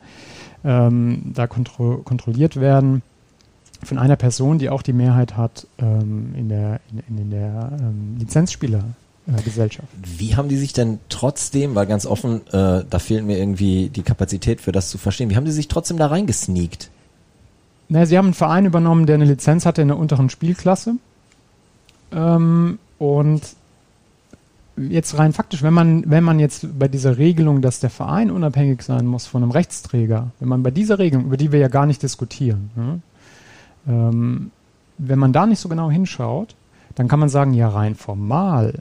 [0.64, 3.02] ähm, da kontro kontrolliert werden
[3.82, 8.16] von einer Person, die auch die Mehrheit hat ähm, in der, in, in der ähm,
[8.18, 9.88] Lizenzspielergesellschaft.
[9.88, 13.88] Äh, wie haben die sich denn trotzdem, weil ganz offen, äh, da fehlt mir irgendwie
[13.88, 16.90] die Kapazität für das zu verstehen, wie haben die sich trotzdem da reingesneakt?
[17.88, 20.96] Naja, sie haben einen Verein übernommen, der eine Lizenz hatte in der unteren Spielklasse.
[22.12, 23.42] Ähm, und
[24.88, 28.82] jetzt rein faktisch, wenn man, wenn man jetzt bei dieser Regelung, dass der Verein unabhängig
[28.82, 31.86] sein muss von einem Rechtsträger, wenn man bei dieser Regelung, über die wir ja gar
[31.86, 33.00] nicht diskutieren, ne,
[33.88, 34.50] ähm,
[34.98, 36.54] wenn man da nicht so genau hinschaut,
[36.94, 38.80] dann kann man sagen, ja, rein formal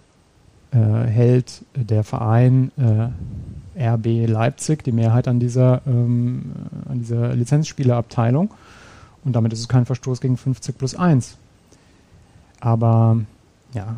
[0.71, 3.09] äh, hält der Verein äh,
[3.81, 6.51] RB Leipzig die Mehrheit an dieser, ähm,
[6.89, 8.51] an dieser Lizenzspielerabteilung
[9.23, 11.37] und damit ist es kein Verstoß gegen 50 plus 1.
[12.59, 13.17] Aber
[13.73, 13.97] ja,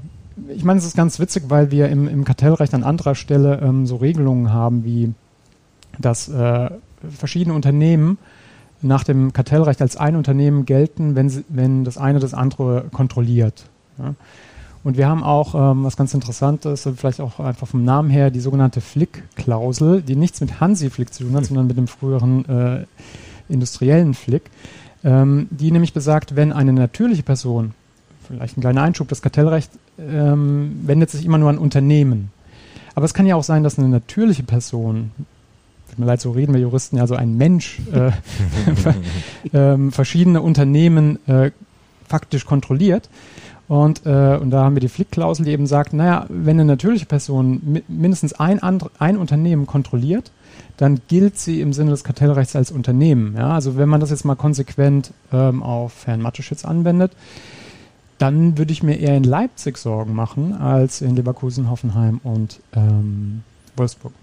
[0.49, 3.85] ich meine, es ist ganz witzig, weil wir im, im Kartellrecht an anderer Stelle ähm,
[3.85, 5.13] so Regelungen haben, wie
[5.99, 6.69] dass äh,
[7.09, 8.17] verschiedene Unternehmen
[8.81, 13.65] nach dem Kartellrecht als ein Unternehmen gelten, wenn, sie, wenn das eine das andere kontrolliert.
[13.99, 14.15] Ja.
[14.83, 18.39] Und wir haben auch, ähm, was ganz Interessantes, vielleicht auch einfach vom Namen her, die
[18.39, 22.85] sogenannte Flick-Klausel, die nichts mit Hansi Flick zu tun hat, sondern mit dem früheren äh,
[23.47, 24.49] industriellen Flick,
[25.03, 27.73] ähm, die nämlich besagt, wenn eine natürliche Person
[28.27, 32.31] vielleicht ein kleiner Einschub, das Kartellrecht ähm, wendet sich immer nur an Unternehmen.
[32.95, 35.11] Aber es kann ja auch sein, dass eine natürliche Person,
[35.89, 38.11] tut mir leid, so reden wir Juristen, ja, so ein Mensch, äh,
[39.57, 41.51] äh, verschiedene Unternehmen äh,
[42.07, 43.09] faktisch kontrolliert.
[43.67, 47.05] Und, äh, und da haben wir die Flickklausel, die eben sagt, naja, wenn eine natürliche
[47.05, 48.59] Person mi mindestens ein,
[48.99, 50.31] ein Unternehmen kontrolliert,
[50.75, 53.35] dann gilt sie im Sinne des Kartellrechts als Unternehmen.
[53.37, 53.53] Ja?
[53.53, 57.13] Also wenn man das jetzt mal konsequent ähm, auf Herrn Mateschitz anwendet,
[58.21, 63.43] dann würde ich mir eher in Leipzig Sorgen machen als in Leverkusen, Hoffenheim und ähm,
[63.75, 64.13] Wolfsburg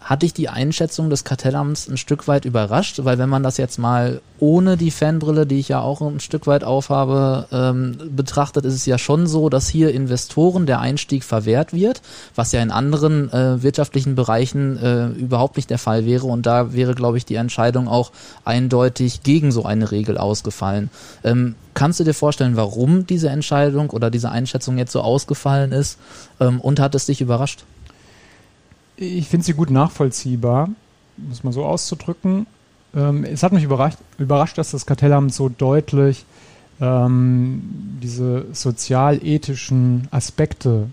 [0.00, 3.78] hat dich die Einschätzung des Kartellamts ein Stück weit überrascht, weil wenn man das jetzt
[3.78, 8.74] mal ohne die Fanbrille, die ich ja auch ein Stück weit aufhabe, ähm, betrachtet, ist
[8.74, 12.00] es ja schon so, dass hier Investoren der Einstieg verwehrt wird,
[12.36, 16.72] was ja in anderen äh, wirtschaftlichen Bereichen äh, überhaupt nicht der Fall wäre und da
[16.72, 18.12] wäre, glaube ich, die Entscheidung auch
[18.44, 20.90] eindeutig gegen so eine Regel ausgefallen.
[21.24, 25.98] Ähm, kannst du dir vorstellen, warum diese Entscheidung oder diese Einschätzung jetzt so ausgefallen ist
[26.40, 27.64] ähm, und hat es dich überrascht?
[29.00, 30.70] Ich finde sie gut nachvollziehbar,
[31.16, 32.48] muss man so auszudrücken.
[32.96, 36.24] Ähm, es hat mich überrascht, überrascht, dass das Kartellamt so deutlich
[36.80, 37.62] ähm,
[38.02, 40.88] diese sozialethischen Aspekte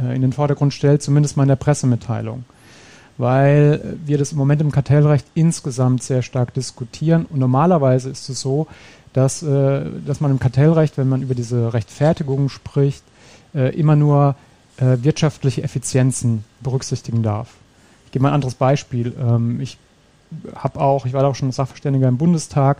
[0.00, 2.44] äh, in den Vordergrund stellt, zumindest mal in der Pressemitteilung.
[3.18, 7.26] Weil wir das im Moment im Kartellrecht insgesamt sehr stark diskutieren.
[7.26, 8.68] Und normalerweise ist es so,
[9.12, 13.02] dass, äh, dass man im Kartellrecht, wenn man über diese Rechtfertigung spricht,
[13.54, 14.34] äh, immer nur
[14.80, 17.54] äh, wirtschaftliche Effizienzen berücksichtigen darf.
[18.06, 19.14] Ich gebe mal ein anderes Beispiel.
[19.20, 19.78] Ähm, ich
[20.54, 22.78] habe auch, ich war auch schon Sachverständiger im Bundestag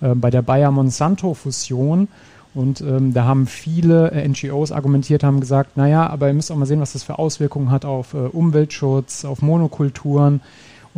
[0.00, 2.08] äh, bei der Bayer-Monsanto-Fusion
[2.54, 6.56] und ähm, da haben viele äh, NGOs argumentiert, haben gesagt, naja, aber ihr müsst auch
[6.56, 10.40] mal sehen, was das für Auswirkungen hat auf äh, Umweltschutz, auf Monokulturen.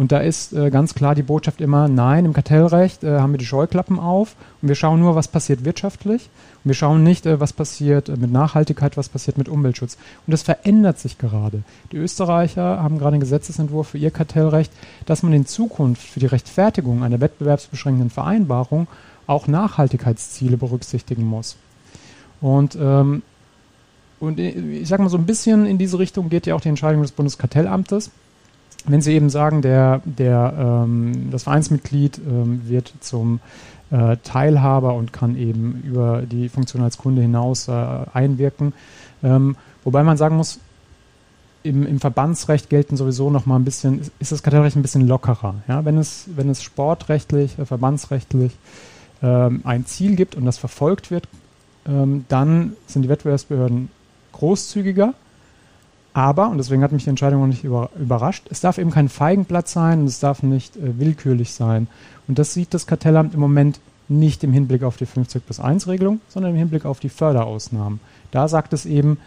[0.01, 3.39] Und da ist äh, ganz klar die Botschaft immer, nein, im Kartellrecht äh, haben wir
[3.39, 6.31] die Scheuklappen auf und wir schauen nur, was passiert wirtschaftlich.
[6.65, 9.99] Und wir schauen nicht, äh, was passiert äh, mit Nachhaltigkeit, was passiert mit Umweltschutz.
[10.27, 11.65] Und das verändert sich gerade.
[11.93, 14.73] Die Österreicher haben gerade einen Gesetzesentwurf für ihr Kartellrecht,
[15.05, 18.87] dass man in Zukunft für die Rechtfertigung einer wettbewerbsbeschränkenden Vereinbarung
[19.27, 21.57] auch Nachhaltigkeitsziele berücksichtigen muss.
[22.41, 23.21] Und, ähm,
[24.19, 27.03] und ich sage mal, so ein bisschen in diese Richtung geht ja auch die Entscheidung
[27.03, 28.11] des Bundeskartellamtes.
[28.87, 33.41] Wenn Sie eben sagen, der, der, ähm, das Vereinsmitglied ähm, wird zum
[33.91, 37.73] äh, Teilhaber und kann eben über die Funktion als Kunde hinaus äh,
[38.13, 38.73] einwirken.
[39.23, 40.61] Ähm, wobei man sagen muss,
[41.63, 45.57] im, im Verbandsrecht gelten sowieso noch mal ein bisschen, ist das Kartellrecht ein bisschen lockerer.
[45.69, 45.85] Ja?
[45.85, 48.53] Wenn, es, wenn es sportrechtlich, äh, verbandsrechtlich
[49.23, 51.29] ähm, ein Ziel gibt und das verfolgt wird,
[51.87, 53.91] ähm, dann sind die Wettbewerbsbehörden
[54.33, 55.15] großzügiger.
[56.13, 59.09] Aber, und deswegen hat mich die Entscheidung noch nicht über, überrascht, es darf eben kein
[59.09, 61.87] Feigenblatt sein und es darf nicht äh, willkürlich sein.
[62.27, 65.87] Und das sieht das Kartellamt im Moment nicht im Hinblick auf die 50 plus 1
[65.87, 68.01] Regelung, sondern im Hinblick auf die Förderausnahmen.
[68.33, 69.19] Da sagt es eben,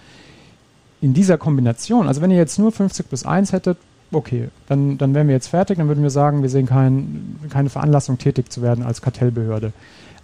[1.01, 3.77] in dieser Kombination, also wenn ihr jetzt nur 50 plus 1 hättet,
[4.11, 7.69] okay, dann, dann wären wir jetzt fertig, dann würden wir sagen, wir sehen kein, keine
[7.69, 9.73] Veranlassung, tätig zu werden als Kartellbehörde.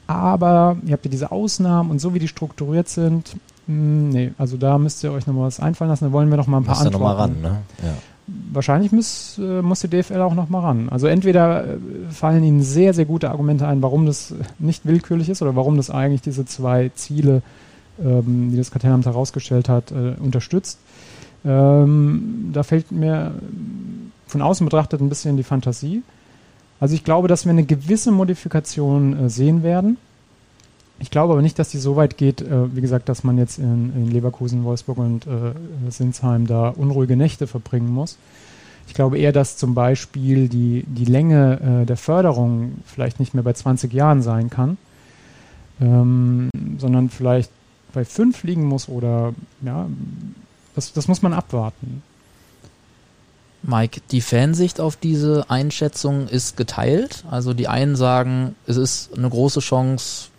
[0.07, 3.35] Aber ihr habt ja diese Ausnahmen und so wie die strukturiert sind,
[3.69, 6.47] hm, nee, also da müsst ihr euch nochmal was einfallen lassen, da wollen wir noch
[6.47, 6.93] mal ein paar Antworten.
[6.93, 7.57] Noch mal ran, ne?
[7.83, 7.93] Ja.
[8.51, 10.89] Wahrscheinlich muss, äh, muss die DFL auch noch mal ran.
[10.89, 11.77] Also entweder äh,
[12.09, 15.91] fallen Ihnen sehr, sehr gute Argumente ein, warum das nicht willkürlich ist oder warum das
[15.91, 17.43] eigentlich diese zwei Ziele,
[18.03, 20.79] ähm, die das Kartellamt herausgestellt hat, äh, unterstützt.
[21.45, 23.33] Ähm, da fällt mir
[24.25, 26.01] von außen betrachtet ein bisschen die Fantasie.
[26.79, 29.97] Also ich glaube, dass wir eine gewisse Modifikation äh, sehen werden.
[30.99, 33.57] Ich glaube aber nicht, dass die so weit geht, äh, wie gesagt, dass man jetzt
[33.57, 35.53] in, in Leverkusen, Wolfsburg und äh,
[35.89, 38.17] Sinsheim da unruhige Nächte verbringen muss.
[38.87, 43.43] Ich glaube eher, dass zum Beispiel die, die Länge äh, der Förderung vielleicht nicht mehr
[43.43, 44.77] bei 20 Jahren sein kann,
[45.79, 47.51] ähm, sondern vielleicht
[47.93, 49.87] bei fünf liegen muss oder ja,
[50.75, 52.03] das, das muss man abwarten.
[53.61, 57.25] Mike, die Fansicht auf diese Einschätzung ist geteilt.
[57.29, 60.29] Also die einen sagen, es ist eine große Chance,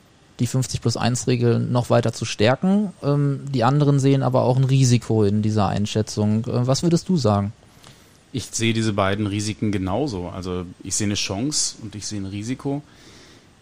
[0.41, 2.93] die 50 plus 1 Regel noch weiter zu stärken.
[3.03, 6.45] Ähm, die anderen sehen aber auch ein Risiko in dieser Einschätzung.
[6.47, 7.53] Äh, was würdest du sagen?
[8.33, 10.29] Ich sehe diese beiden Risiken genauso.
[10.29, 12.83] Also ich sehe eine Chance und ich sehe ein Risiko.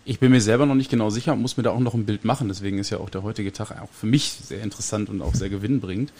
[0.04, 2.06] Ich bin mir selber noch nicht genau sicher und muss mir da auch noch ein
[2.06, 2.48] Bild machen.
[2.48, 5.50] Deswegen ist ja auch der heutige Tag auch für mich sehr interessant und auch sehr
[5.50, 6.12] gewinnbringend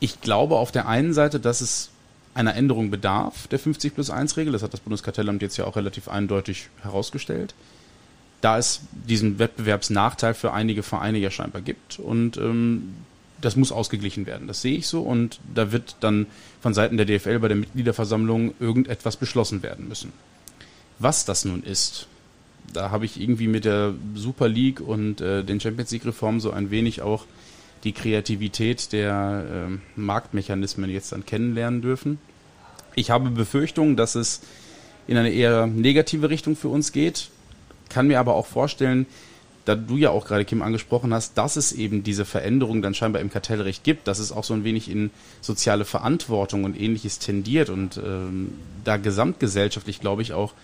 [0.00, 1.90] ich glaube auf der einen Seite, dass es
[2.34, 4.52] einer Änderung bedarf, der 50 plus 1 Regel.
[4.52, 7.54] Das hat das Bundeskartellamt jetzt ja auch relativ eindeutig herausgestellt.
[8.40, 12.94] Da es diesen Wettbewerbsnachteil für einige Vereine ja scheinbar gibt und ähm,
[13.40, 14.46] das muss ausgeglichen werden.
[14.46, 16.26] Das sehe ich so und da wird dann
[16.60, 20.12] von Seiten der DFL bei der Mitgliederversammlung irgendetwas beschlossen werden müssen.
[20.98, 22.06] Was das nun ist,
[22.72, 26.50] da habe ich irgendwie mit der Super League und äh, den Champions League Reformen so
[26.50, 27.24] ein wenig auch
[27.84, 32.18] die Kreativität der äh, Marktmechanismen jetzt dann kennenlernen dürfen.
[32.94, 34.42] Ich habe Befürchtungen, dass es
[35.06, 37.30] in eine eher negative Richtung für uns geht,
[37.90, 39.06] kann mir aber auch vorstellen,
[39.66, 43.20] da du ja auch gerade Kim angesprochen hast, dass es eben diese Veränderung dann scheinbar
[43.20, 45.10] im Kartellrecht gibt, dass es auch so ein wenig in
[45.42, 50.54] soziale Verantwortung und ähnliches tendiert und ähm, da gesamtgesellschaftlich, glaube ich, auch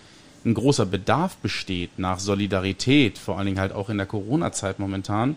[0.45, 5.35] ein großer Bedarf besteht nach Solidarität, vor allen Dingen halt auch in der Corona-Zeit momentan,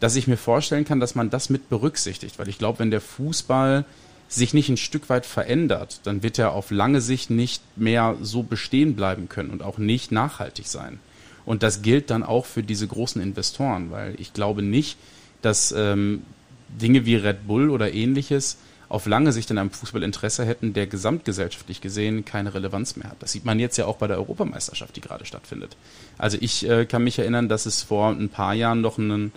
[0.00, 3.00] dass ich mir vorstellen kann, dass man das mit berücksichtigt, weil ich glaube, wenn der
[3.00, 3.84] Fußball
[4.28, 8.42] sich nicht ein Stück weit verändert, dann wird er auf lange Sicht nicht mehr so
[8.42, 10.98] bestehen bleiben können und auch nicht nachhaltig sein.
[11.44, 14.98] Und das gilt dann auch für diese großen Investoren, weil ich glaube nicht,
[15.42, 16.22] dass ähm,
[16.68, 18.58] Dinge wie Red Bull oder ähnliches
[18.88, 23.20] auf lange Sicht in einem Fußballinteresse hätten, der gesamtgesellschaftlich gesehen keine Relevanz mehr hat.
[23.20, 25.76] Das sieht man jetzt ja auch bei der Europameisterschaft, die gerade stattfindet.
[26.18, 29.32] Also ich äh, kann mich erinnern, dass es vor ein paar Jahren noch einen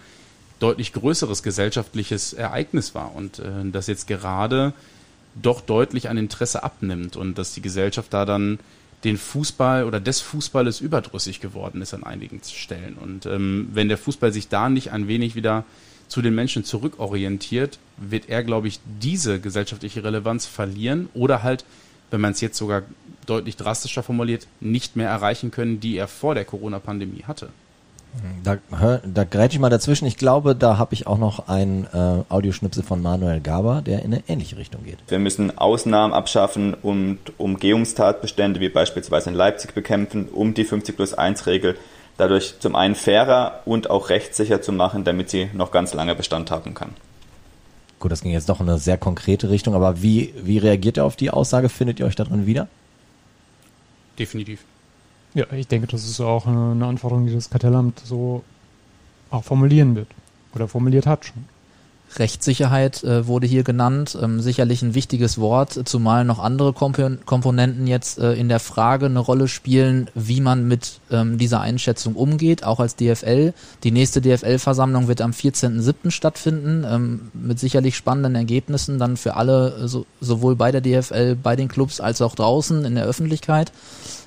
[0.59, 4.73] deutlich größeres gesellschaftliches Ereignis war und äh, dass jetzt gerade
[5.35, 8.59] doch deutlich an Interesse abnimmt und dass die Gesellschaft da dann
[9.03, 12.95] den Fußball oder des Fußballes überdrüssig geworden ist an einigen Stellen.
[12.95, 15.63] Und ähm, wenn der Fußball sich da nicht ein wenig wieder
[16.09, 21.63] zu den Menschen zurückorientiert, wird er, glaube ich, diese gesellschaftliche Relevanz verlieren oder halt,
[22.11, 22.83] wenn man es jetzt sogar
[23.25, 27.49] deutlich drastischer formuliert, nicht mehr erreichen können, die er vor der Corona-Pandemie hatte.
[28.43, 28.57] Da,
[29.03, 30.05] da grätsche ich mal dazwischen.
[30.05, 34.13] Ich glaube, da habe ich auch noch einen äh, Audioschnipsel von Manuel Gaber, der in
[34.13, 34.97] eine ähnliche Richtung geht.
[35.07, 41.13] Wir müssen Ausnahmen abschaffen und Umgehungstatbestände wie beispielsweise in Leipzig bekämpfen, um die 50 plus
[41.13, 41.77] 1 Regel
[42.17, 46.51] dadurch zum einen fairer und auch rechtssicher zu machen, damit sie noch ganz lange Bestand
[46.51, 46.93] haben kann.
[47.99, 51.05] Gut, das ging jetzt doch in eine sehr konkrete Richtung, aber wie, wie reagiert ihr
[51.05, 51.69] auf die Aussage?
[51.69, 52.67] Findet ihr euch darin wieder?
[54.17, 54.59] Definitiv.
[55.33, 58.43] Ja, ich denke, das ist auch eine Anforderung, die das Kartellamt so
[59.29, 60.07] auch formulieren wird
[60.55, 61.45] oder formuliert hat schon.
[62.17, 67.87] Rechtssicherheit äh, wurde hier genannt, ähm, sicherlich ein wichtiges Wort, zumal noch andere Kompon Komponenten
[67.87, 72.63] jetzt äh, in der Frage eine Rolle spielen, wie man mit ähm, dieser Einschätzung umgeht,
[72.63, 73.53] auch als DFL.
[73.83, 76.11] Die nächste DFL-Versammlung wird am 14.07.
[76.11, 81.35] stattfinden, ähm, mit sicherlich spannenden Ergebnissen dann für alle, äh, so, sowohl bei der DFL,
[81.35, 83.71] bei den Clubs als auch draußen in der Öffentlichkeit.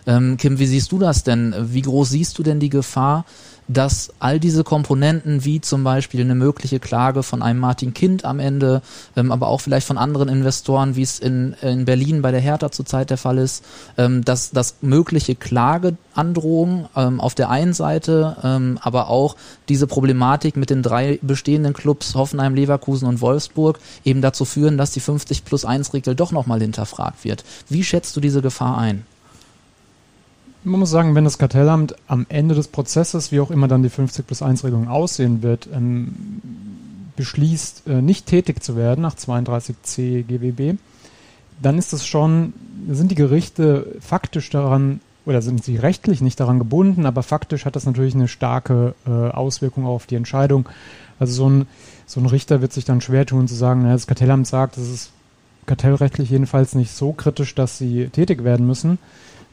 [0.07, 1.55] Ähm, Kim, wie siehst du das denn?
[1.59, 3.25] Wie groß siehst du denn die Gefahr,
[3.69, 8.41] dass all diese Komponenten, wie zum Beispiel eine mögliche Klage von einem Martin Kind am
[8.41, 8.83] Ende,
[9.17, 12.71] ähm, aber auch vielleicht von anderen Investoren, wie es in, in Berlin bei der Hertha
[12.71, 13.65] zurzeit der Fall ist,
[13.97, 19.37] ähm, dass, dass mögliche Klageandrohungen ähm, auf der einen Seite, ähm, aber auch
[19.69, 24.93] diese Problematik mit den drei bestehenden Clubs Hoffenheim, Leverkusen und Wolfsburg eben dazu führen, dass
[24.93, 27.45] die 50 plus 1 Regel doch nochmal hinterfragt wird.
[27.69, 29.07] Wie schätzt du diese Gefahr ein?
[30.65, 33.89] Man muss sagen, wenn das Kartellamt am Ende des Prozesses, wie auch immer dann die
[33.89, 36.41] 50 plus 1 Regelung aussehen wird, ähm,
[37.17, 40.79] beschließt, äh, nicht tätig zu werden nach 32c GWB,
[41.61, 42.53] dann ist das schon,
[42.89, 47.77] sind die Gerichte faktisch daran, oder sind sie rechtlich nicht daran gebunden, aber faktisch hat
[47.77, 50.69] das natürlich eine starke äh, Auswirkung auf die Entscheidung.
[51.19, 51.67] Also so ein,
[52.07, 54.89] so ein Richter wird sich dann schwer tun zu sagen, na, das Kartellamt sagt, das
[54.89, 55.13] ist
[55.67, 58.99] kartellrechtlich jedenfalls nicht so kritisch, dass sie tätig werden müssen.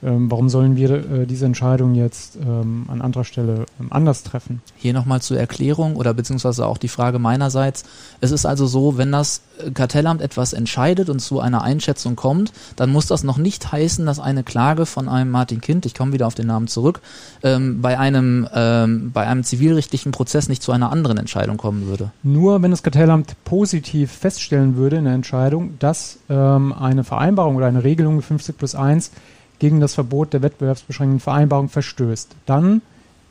[0.01, 4.61] Ähm, warum sollen wir äh, diese Entscheidung jetzt ähm, an anderer Stelle ähm, anders treffen?
[4.77, 7.83] Hier nochmal zur Erklärung oder beziehungsweise auch die Frage meinerseits.
[8.21, 9.41] Es ist also so, wenn das
[9.73, 14.19] Kartellamt etwas entscheidet und zu einer Einschätzung kommt, dann muss das noch nicht heißen, dass
[14.19, 17.01] eine Klage von einem Martin Kind, ich komme wieder auf den Namen zurück,
[17.43, 22.11] ähm, bei einem ähm, bei einem zivilrechtlichen Prozess nicht zu einer anderen Entscheidung kommen würde.
[22.23, 27.67] Nur wenn das Kartellamt positiv feststellen würde in der Entscheidung, dass ähm, eine Vereinbarung oder
[27.67, 29.11] eine Regelung 50 plus 1
[29.59, 32.81] gegen das Verbot der wettbewerbsbeschränkenden Vereinbarung verstößt, dann,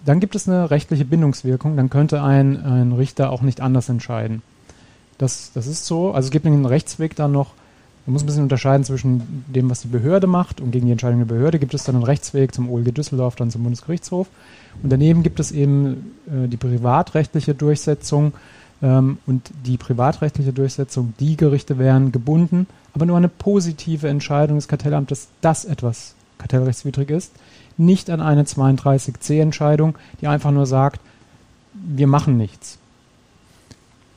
[0.05, 4.43] dann gibt es eine rechtliche Bindungswirkung, dann könnte ein, ein Richter auch nicht anders entscheiden.
[5.17, 6.13] Das, das ist so.
[6.13, 7.53] Also es gibt einen Rechtsweg dann noch,
[8.07, 11.19] man muss ein bisschen unterscheiden zwischen dem, was die Behörde macht und gegen die Entscheidung
[11.19, 14.29] der Behörde gibt es dann einen Rechtsweg zum OLG Düsseldorf, dann zum Bundesgerichtshof.
[14.83, 18.33] Und daneben gibt es eben äh, die privatrechtliche Durchsetzung.
[18.81, 24.69] Ähm, und die privatrechtliche Durchsetzung, die Gerichte wären gebunden, aber nur eine positive Entscheidung des
[24.69, 27.33] Kartellamtes, dass etwas kartellrechtswidrig ist,
[27.77, 31.01] nicht an eine 32c-Entscheidung, die einfach nur sagt,
[31.75, 32.79] wir machen nichts.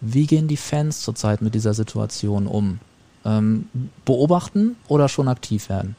[0.01, 2.79] Wie gehen die Fans zurzeit mit dieser Situation um?
[3.23, 3.69] Ähm,
[4.03, 5.95] beobachten oder schon aktiv werden?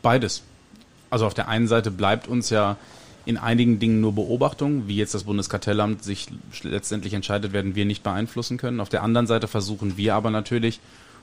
[0.00, 0.42] Beides.
[1.10, 2.76] Also auf der einen Seite bleibt uns ja
[3.24, 6.28] in einigen Dingen nur Beobachtung, wie jetzt das Bundeskartellamt sich
[6.62, 8.80] letztendlich entscheidet, werden wir nicht beeinflussen können.
[8.80, 10.80] Auf der anderen Seite versuchen wir aber natürlich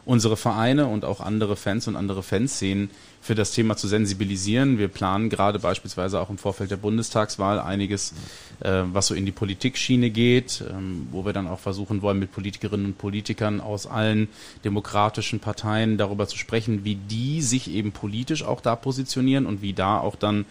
[0.09, 2.89] unsere Vereine und auch andere Fans und andere Fanszenen
[3.21, 4.79] für das Thema zu sensibilisieren.
[4.79, 8.15] Wir planen gerade beispielsweise auch im Vorfeld der Bundestagswahl einiges,
[8.61, 12.31] äh, was so in die Politikschiene geht, ähm, wo wir dann auch versuchen wollen, mit
[12.31, 14.29] Politikerinnen und Politikern aus allen
[14.65, 19.73] demokratischen Parteien darüber zu sprechen, wie die sich eben politisch auch da positionieren und wie
[19.73, 20.45] da auch dann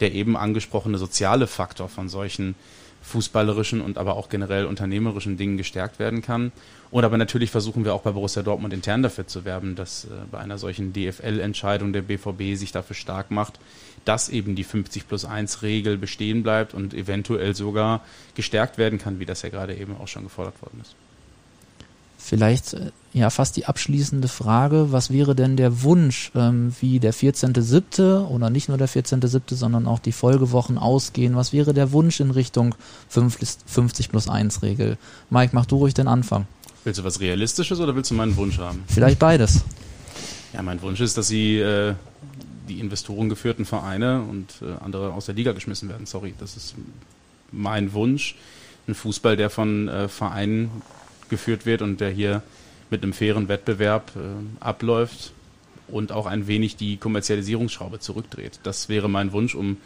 [0.00, 2.56] der eben angesprochene soziale Faktor von solchen
[3.04, 6.52] fußballerischen und aber auch generell unternehmerischen Dingen gestärkt werden kann.
[6.90, 10.08] Und aber natürlich versuchen wir auch bei Borussia Dortmund intern dafür zu werben, dass äh,
[10.30, 13.60] bei einer solchen DFL-Entscheidung der BVB sich dafür stark macht,
[14.04, 18.00] dass eben die 50 plus 1 Regel bestehen bleibt und eventuell sogar
[18.34, 20.96] gestärkt werden kann, wie das ja gerade eben auch schon gefordert worden ist.
[22.26, 27.12] Vielleicht äh, ja fast die abschließende Frage, was wäre denn der Wunsch, ähm, wie der
[27.12, 28.28] 14.7.
[28.28, 31.36] oder nicht nur der 14.7., sondern auch die Folgewochen ausgehen?
[31.36, 32.74] Was wäre der Wunsch in Richtung
[33.10, 34.96] 50 plus 1 Regel?
[35.28, 36.46] Mike, mach du ruhig den Anfang.
[36.84, 38.82] Willst du was Realistisches oder willst du meinen Wunsch haben?
[38.86, 39.62] Vielleicht beides.
[40.54, 41.94] Ja, mein Wunsch ist, dass sie äh,
[42.70, 46.06] die investorengeführten Vereine und äh, andere aus der Liga geschmissen werden.
[46.06, 46.74] Sorry, das ist
[47.52, 48.34] mein Wunsch.
[48.88, 50.70] Ein Fußball, der von äh, Vereinen
[51.28, 52.42] geführt wird und der hier
[52.90, 55.32] mit einem fairen Wettbewerb äh, abläuft
[55.88, 58.60] und auch ein wenig die Kommerzialisierungsschraube zurückdreht.
[58.62, 59.78] Das wäre mein Wunsch, um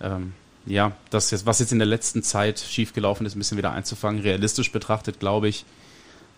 [0.00, 0.32] ähm,
[0.66, 4.22] ja, das jetzt, was jetzt in der letzten Zeit schiefgelaufen ist, ein bisschen wieder einzufangen.
[4.22, 5.64] Realistisch betrachtet glaube ich,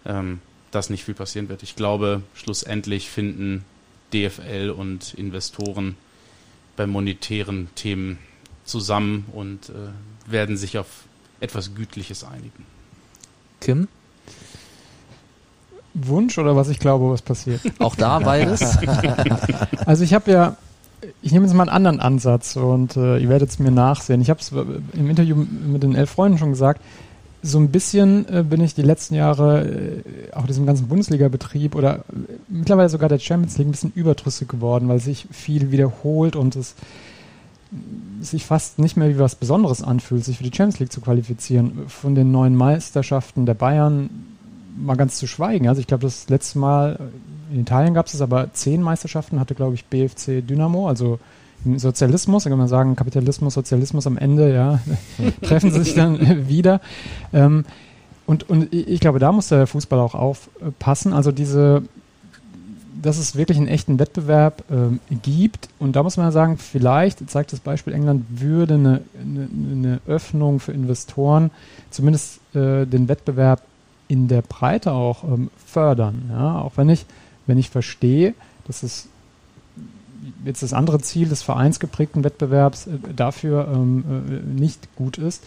[0.04, 0.40] ähm,
[0.70, 1.62] dass nicht viel passieren wird.
[1.62, 3.64] Ich glaube, schlussendlich finden
[4.12, 5.96] DFL und Investoren
[6.76, 8.18] bei monetären Themen
[8.64, 10.86] zusammen und äh, werden sich auf
[11.40, 12.66] etwas Gütliches einigen.
[13.60, 13.88] Kim?
[15.94, 17.60] Wunsch oder was ich glaube, was passiert?
[17.78, 18.78] Auch da beides.
[19.86, 20.56] also ich habe ja,
[21.22, 24.20] ich nehme jetzt mal einen anderen Ansatz und äh, ihr werdet es mir nachsehen.
[24.20, 26.80] Ich habe es im Interview mit den elf Freunden schon gesagt.
[27.42, 30.02] So ein bisschen äh, bin ich die letzten Jahre äh,
[30.34, 32.00] auch diesem ganzen Bundesliga-Betrieb oder äh,
[32.48, 36.74] mittlerweile sogar der Champions League ein bisschen überdrüssig geworden, weil sich viel wiederholt und es
[38.20, 41.84] sich fast nicht mehr wie was Besonderes anfühlt, sich für die Champions League zu qualifizieren.
[41.88, 44.10] Von den neuen Meisterschaften der Bayern
[44.76, 45.68] mal ganz zu schweigen.
[45.68, 46.98] Also ich glaube, das letzte Mal
[47.52, 51.18] in Italien gab es aber zehn Meisterschaften, hatte glaube ich BFC Dynamo, also
[51.64, 54.80] im Sozialismus, da kann man sagen, Kapitalismus, Sozialismus am Ende, ja,
[55.42, 56.18] treffen sie sich dann
[56.48, 56.80] wieder.
[57.32, 57.64] Ähm,
[58.26, 61.12] und, und ich glaube, da muss der Fußball auch aufpassen.
[61.12, 61.82] Also diese,
[63.02, 65.68] dass es wirklich einen echten Wettbewerb ähm, gibt.
[65.78, 70.60] Und da muss man sagen, vielleicht, zeigt das Beispiel England, würde eine, eine, eine Öffnung
[70.60, 71.50] für Investoren
[71.90, 73.62] zumindest äh, den Wettbewerb
[74.08, 76.30] in der Breite auch ähm, fördern.
[76.30, 76.60] Ja?
[76.60, 77.06] Auch wenn ich,
[77.46, 78.34] wenn ich verstehe,
[78.66, 79.08] dass es
[80.44, 85.44] jetzt das andere Ziel des vereinsgeprägten Wettbewerbs äh, dafür ähm, äh, nicht gut ist.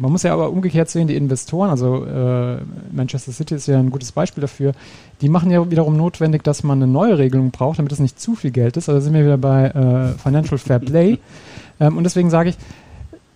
[0.00, 2.58] Man muss ja aber umgekehrt sehen, die Investoren, also äh,
[2.92, 4.72] Manchester City ist ja ein gutes Beispiel dafür,
[5.20, 8.36] die machen ja wiederum notwendig, dass man eine neue Regelung braucht, damit es nicht zu
[8.36, 8.88] viel Geld ist.
[8.88, 11.18] Also sind wir wieder bei äh, Financial Fair Play.
[11.80, 12.56] ähm, und deswegen sage ich,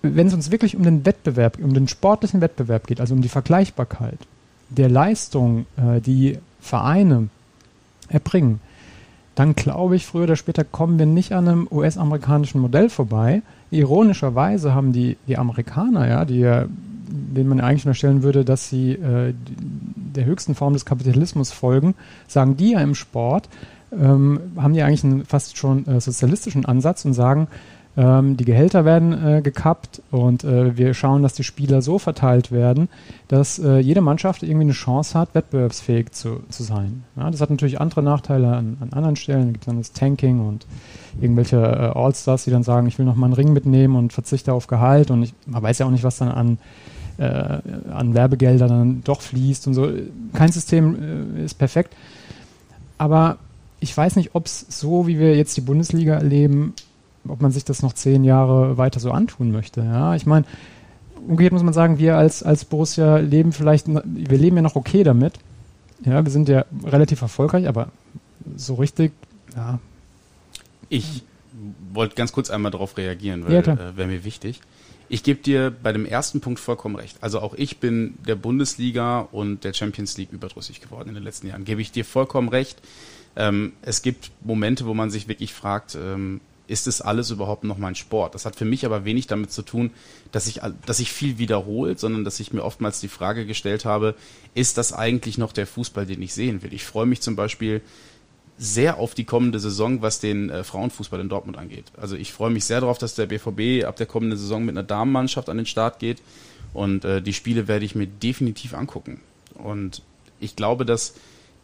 [0.03, 3.29] wenn es uns wirklich um den Wettbewerb, um den sportlichen Wettbewerb geht, also um die
[3.29, 4.19] Vergleichbarkeit
[4.69, 7.29] der Leistung, äh, die Vereine
[8.09, 8.61] erbringen,
[9.35, 13.43] dann glaube ich, früher oder später kommen wir nicht an einem US-amerikanischen Modell vorbei.
[13.73, 16.67] Ironischerweise haben die, die Amerikaner, ja, die
[17.13, 19.35] denen man eigentlich unterstellen würde, dass sie äh,
[20.15, 21.95] der höchsten Form des Kapitalismus folgen,
[22.27, 23.49] sagen die ja im Sport,
[23.93, 27.49] ähm, haben die eigentlich einen fast schon äh, sozialistischen Ansatz und sagen,
[27.97, 32.51] ähm, die Gehälter werden äh, gekappt und äh, wir schauen, dass die Spieler so verteilt
[32.51, 32.89] werden,
[33.29, 37.05] dass äh, jede Mannschaft irgendwie eine Chance hat, wettbewerbsfähig zu, zu sein.
[37.17, 39.47] Ja, das hat natürlich andere Nachteile an, an anderen Stellen.
[39.47, 40.67] Da gibt es dann das Tanking und
[41.21, 44.55] irgendwelche äh, All-Stars, die dann sagen, ich will noch mal einen Ring mitnehmen und verzichte
[44.55, 46.59] auf Gehalt und ich, man weiß ja auch nicht, was dann an
[47.19, 47.59] äh,
[47.93, 49.93] an Werbegeldern dann doch fließt und so.
[50.33, 51.95] Kein System äh, ist perfekt.
[52.97, 53.37] Aber
[53.81, 56.75] ich weiß nicht, ob es so, wie wir jetzt die Bundesliga erleben,
[57.27, 59.81] ob man sich das noch zehn Jahre weiter so antun möchte.
[59.81, 60.45] Ja, ich meine,
[61.27, 65.05] umgekehrt muss man sagen, wir als, als Borussia leben vielleicht, wir leben ja noch okay
[65.05, 65.35] damit.
[66.05, 67.89] Ja, wir sind ja relativ erfolgreich, aber
[68.57, 69.13] so richtig,
[69.57, 69.79] ja.
[70.89, 71.23] Ich
[71.93, 74.61] wollte ganz kurz einmal darauf reagieren, weil ja, äh, wäre mir wichtig.
[75.09, 77.19] Ich gebe dir bei dem ersten Punkt vollkommen recht.
[77.21, 81.49] Also auch ich bin der Bundesliga und der Champions League überdrüssig geworden in den letzten
[81.49, 81.65] Jahren.
[81.65, 82.81] Gebe ich dir vollkommen recht.
[83.37, 86.41] Ähm, es gibt Momente, wo man sich wirklich fragt, ähm,
[86.73, 88.35] ist es alles überhaupt noch mein Sport?
[88.35, 89.91] Das hat für mich aber wenig damit zu tun,
[90.33, 94.15] dass ich, dass ich viel wiederholt, sondern dass ich mir oftmals die Frage gestellt habe,
[94.55, 96.73] ist das eigentlich noch der Fußball, den ich sehen will?
[96.73, 97.83] Ich freue mich zum Beispiel
[98.57, 101.85] sehr auf die kommende Saison, was den äh, Frauenfußball in Dortmund angeht.
[102.01, 104.87] Also ich freue mich sehr darauf, dass der BVB ab der kommenden Saison mit einer
[104.87, 106.23] Damenmannschaft an den Start geht
[106.73, 109.21] und äh, die Spiele werde ich mir definitiv angucken.
[109.55, 110.01] Und
[110.41, 111.15] ich glaube, dass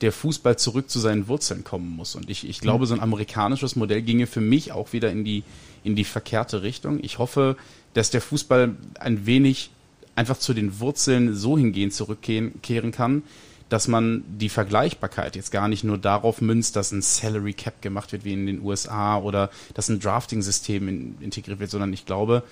[0.01, 2.15] der Fußball zurück zu seinen Wurzeln kommen muss.
[2.15, 5.43] Und ich, ich glaube, so ein amerikanisches Modell ginge für mich auch wieder in die,
[5.83, 6.99] in die verkehrte Richtung.
[7.03, 7.57] Ich hoffe,
[7.95, 9.71] dass der Fußball ein wenig
[10.15, 13.23] einfach zu den Wurzeln so hingehen zurückkehren kann,
[13.69, 18.13] dass man die Vergleichbarkeit jetzt gar nicht nur darauf münzt, dass ein Salary Cap gemacht
[18.13, 22.43] wird wie in den USA oder dass ein Drafting-System in, integriert wird, sondern ich glaube,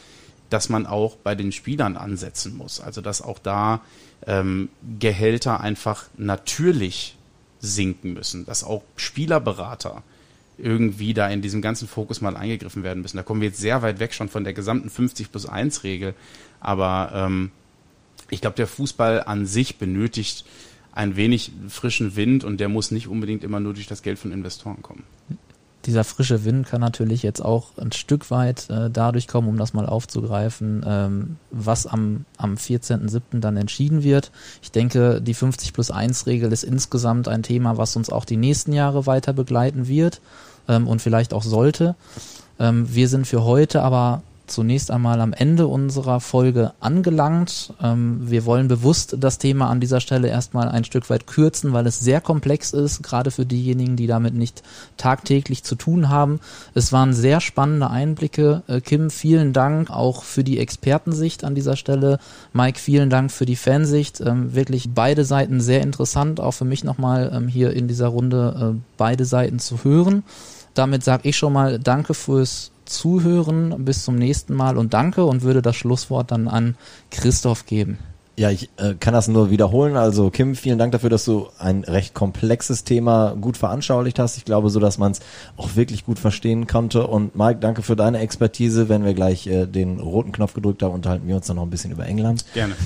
[0.51, 2.81] dass man auch bei den Spielern ansetzen muss.
[2.81, 3.81] Also dass auch da
[4.27, 4.69] ähm,
[4.99, 7.16] Gehälter einfach natürlich
[7.67, 10.03] sinken müssen, dass auch Spielerberater
[10.59, 13.19] irgendwie da in diesem ganzen Fokus mal eingegriffen werden müssen.
[13.19, 16.15] Da kommen wir jetzt sehr weit weg schon von der gesamten 50 plus 1 Regel.
[16.61, 17.51] Aber ähm,
[18.31, 20.47] ich glaube, der Fußball an sich benötigt
[20.93, 24.33] ein wenig frischen Wind und der muss nicht unbedingt immer nur durch das Geld von
[24.33, 25.05] Investoren kommen
[25.87, 29.73] dieser frische Wind kann natürlich jetzt auch ein Stück weit äh, dadurch kommen, um das
[29.73, 33.41] mal aufzugreifen, ähm, was am, am 14.07.
[33.41, 34.33] dann entschieden wird.
[34.63, 38.37] Ich denke, die 50 plus 1 Regel ist insgesamt ein Thema, was uns auch die
[38.37, 40.21] nächsten Jahre weiter begleiten wird
[40.69, 41.95] ähm, und vielleicht auch sollte.
[42.59, 47.73] Ähm, wir sind für heute aber zunächst einmal am Ende unserer Folge angelangt.
[47.83, 51.87] Ähm, wir wollen bewusst das Thema an dieser Stelle erstmal ein Stück weit kürzen, weil
[51.87, 54.63] es sehr komplex ist, gerade für diejenigen, die damit nicht
[54.97, 56.41] tagtäglich zu tun haben.
[56.75, 58.63] Es waren sehr spannende Einblicke.
[58.67, 62.19] Äh, Kim, vielen Dank auch für die Expertensicht an dieser Stelle.
[62.53, 64.21] Mike, vielen Dank für die Fansicht.
[64.21, 68.75] Ähm, wirklich beide Seiten sehr interessant, auch für mich nochmal ähm, hier in dieser Runde
[68.77, 70.23] äh, beide Seiten zu hören.
[70.75, 73.85] Damit sage ich schon mal Danke fürs Zuhören.
[73.85, 76.77] Bis zum nächsten Mal und danke und würde das Schlusswort dann an
[77.11, 77.99] Christoph geben.
[78.39, 79.97] Ja, ich äh, kann das nur wiederholen.
[79.97, 84.37] Also Kim, vielen Dank dafür, dass du ein recht komplexes Thema gut veranschaulicht hast.
[84.37, 85.21] Ich glaube, so dass man es
[85.57, 87.07] auch wirklich gut verstehen konnte.
[87.07, 88.91] Und Mike, danke für deine Expertise.
[88.91, 91.71] Wenn wir gleich äh, den roten Knopf gedrückt haben, unterhalten wir uns dann noch ein
[91.71, 92.45] bisschen über England.
[92.55, 92.75] Gerne.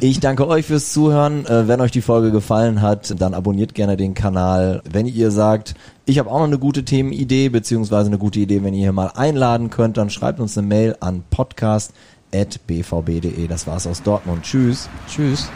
[0.00, 1.44] Ich danke euch fürs Zuhören.
[1.44, 4.80] Äh, wenn euch die Folge gefallen hat, dann abonniert gerne den Kanal.
[4.90, 5.74] Wenn ihr sagt,
[6.08, 9.12] ich habe auch noch eine gute Themenidee, beziehungsweise eine gute Idee, wenn ihr hier mal
[9.14, 11.92] einladen könnt, dann schreibt uns eine Mail an podcast
[12.30, 13.46] bvb.de.
[13.46, 14.42] Das war's aus Dortmund.
[14.42, 14.88] Tschüss.
[15.06, 15.50] Tschüss.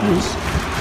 [0.00, 0.77] Tschüss.